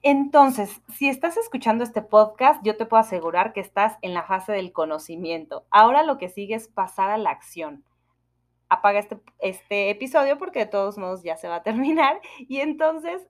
Entonces, 0.09 0.83
si 0.95 1.09
estás 1.09 1.37
escuchando 1.37 1.83
este 1.83 2.01
podcast, 2.01 2.63
yo 2.63 2.77
te 2.77 2.87
puedo 2.87 3.01
asegurar 3.01 3.53
que 3.53 3.59
estás 3.59 3.99
en 4.03 4.15
la 4.15 4.23
fase 4.23 4.53
del 4.53 4.73
conocimiento. 4.73 5.67
Ahora 5.69 6.05
lo 6.05 6.17
que 6.17 6.29
sigue 6.29 6.55
es 6.55 6.69
pasar 6.69 7.11
a 7.11 7.19
la 7.19 7.31
acción. 7.31 7.85
Apaga 8.69 9.01
este, 9.01 9.21
este 9.41 9.91
episodio 9.91 10.39
porque 10.39 10.61
de 10.61 10.67
todos 10.67 10.97
modos 10.97 11.25
ya 11.25 11.37
se 11.37 11.49
va 11.49 11.57
a 11.57 11.63
terminar 11.65 12.21
y 12.39 12.61
entonces 12.61 13.27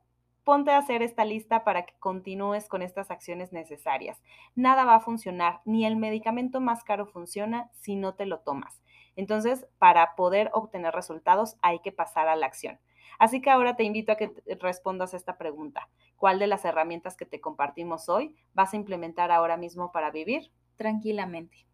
ponte 0.46 0.70
a 0.70 0.78
hacer 0.78 1.02
esta 1.02 1.24
lista 1.24 1.64
para 1.64 1.84
que 1.84 1.94
continúes 1.98 2.68
con 2.68 2.80
estas 2.80 3.10
acciones 3.10 3.52
necesarias. 3.52 4.22
Nada 4.54 4.84
va 4.84 4.94
a 4.94 5.00
funcionar, 5.00 5.60
ni 5.64 5.84
el 5.84 5.96
medicamento 5.96 6.60
más 6.60 6.84
caro 6.84 7.04
funciona 7.04 7.68
si 7.74 7.96
no 7.96 8.14
te 8.14 8.26
lo 8.26 8.38
tomas. 8.38 8.80
Entonces, 9.16 9.66
para 9.78 10.14
poder 10.14 10.50
obtener 10.52 10.94
resultados 10.94 11.56
hay 11.62 11.80
que 11.80 11.90
pasar 11.90 12.28
a 12.28 12.36
la 12.36 12.46
acción. 12.46 12.78
Así 13.18 13.42
que 13.42 13.50
ahora 13.50 13.74
te 13.74 13.82
invito 13.82 14.12
a 14.12 14.16
que 14.16 14.30
respondas 14.60 15.14
esta 15.14 15.36
pregunta. 15.36 15.88
¿Cuál 16.14 16.38
de 16.38 16.46
las 16.46 16.64
herramientas 16.64 17.16
que 17.16 17.26
te 17.26 17.40
compartimos 17.40 18.08
hoy 18.08 18.36
vas 18.54 18.72
a 18.72 18.76
implementar 18.76 19.32
ahora 19.32 19.56
mismo 19.56 19.90
para 19.90 20.12
vivir? 20.12 20.52
Tranquilamente. 20.76 21.66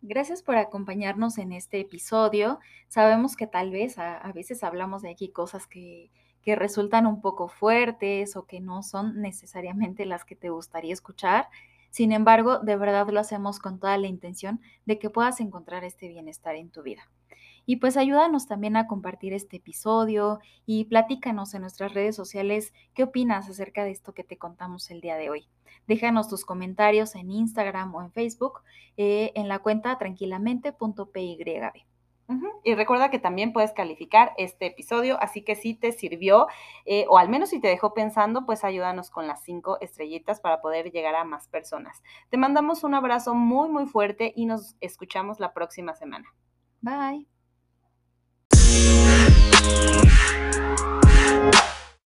Gracias 0.00 0.42
por 0.42 0.56
acompañarnos 0.56 1.36
en 1.36 1.52
este 1.52 1.80
episodio. 1.80 2.60
Sabemos 2.88 3.36
que 3.36 3.46
tal 3.46 3.70
vez 3.70 3.98
a, 3.98 4.32
veces 4.32 4.64
hablamos 4.64 5.02
de 5.02 5.10
aquí 5.10 5.30
cosas 5.30 5.66
que, 5.66 6.10
que 6.42 6.56
resultan 6.56 7.06
un 7.06 7.20
poco 7.20 7.48
fuertes 7.48 8.36
o 8.36 8.46
que 8.46 8.60
no 8.60 8.82
son 8.82 9.20
necesariamente 9.20 10.06
las 10.06 10.24
que 10.24 10.36
te 10.36 10.50
gustaría 10.50 10.92
escuchar. 10.92 11.48
Sin 11.90 12.12
embargo, 12.12 12.58
de 12.60 12.76
verdad 12.76 13.08
lo 13.08 13.20
hacemos 13.20 13.58
con 13.58 13.78
toda 13.78 13.98
la 13.98 14.06
intención 14.06 14.60
de 14.86 14.98
que 14.98 15.10
puedas 15.10 15.40
encontrar 15.40 15.84
este 15.84 16.08
bienestar 16.08 16.54
en 16.54 16.70
tu 16.70 16.82
vida. 16.82 17.02
Y 17.66 17.76
pues 17.76 17.96
ayúdanos 17.96 18.46
también 18.46 18.76
a 18.76 18.86
compartir 18.86 19.32
este 19.32 19.58
episodio 19.58 20.40
y 20.66 20.86
platícanos 20.86 21.54
en 21.54 21.62
nuestras 21.62 21.94
redes 21.94 22.16
sociales 22.16 22.72
qué 22.94 23.04
opinas 23.04 23.48
acerca 23.48 23.84
de 23.84 23.90
esto 23.90 24.14
que 24.14 24.24
te 24.24 24.38
contamos 24.38 24.90
el 24.90 25.00
día 25.00 25.16
de 25.16 25.30
hoy. 25.30 25.46
Déjanos 25.86 26.28
tus 26.28 26.44
comentarios 26.44 27.14
en 27.14 27.30
Instagram 27.30 27.94
o 27.94 28.02
en 28.02 28.12
Facebook 28.12 28.60
eh, 28.96 29.32
en 29.34 29.48
la 29.48 29.58
cuenta 29.58 29.98
tranquilamente.pyb. 29.98 31.89
Y 32.62 32.74
recuerda 32.74 33.10
que 33.10 33.18
también 33.18 33.52
puedes 33.52 33.72
calificar 33.72 34.32
este 34.36 34.66
episodio, 34.66 35.18
así 35.20 35.42
que 35.42 35.56
si 35.56 35.74
te 35.74 35.92
sirvió 35.92 36.46
eh, 36.84 37.06
o 37.08 37.18
al 37.18 37.28
menos 37.28 37.50
si 37.50 37.60
te 37.60 37.68
dejó 37.68 37.94
pensando, 37.94 38.46
pues 38.46 38.64
ayúdanos 38.64 39.10
con 39.10 39.26
las 39.26 39.42
cinco 39.42 39.78
estrellitas 39.80 40.40
para 40.40 40.60
poder 40.60 40.90
llegar 40.92 41.14
a 41.14 41.24
más 41.24 41.48
personas. 41.48 42.02
Te 42.28 42.36
mandamos 42.36 42.84
un 42.84 42.94
abrazo 42.94 43.34
muy, 43.34 43.68
muy 43.68 43.86
fuerte 43.86 44.32
y 44.36 44.46
nos 44.46 44.76
escuchamos 44.80 45.40
la 45.40 45.52
próxima 45.52 45.94
semana. 45.94 46.32
Bye. 46.80 47.26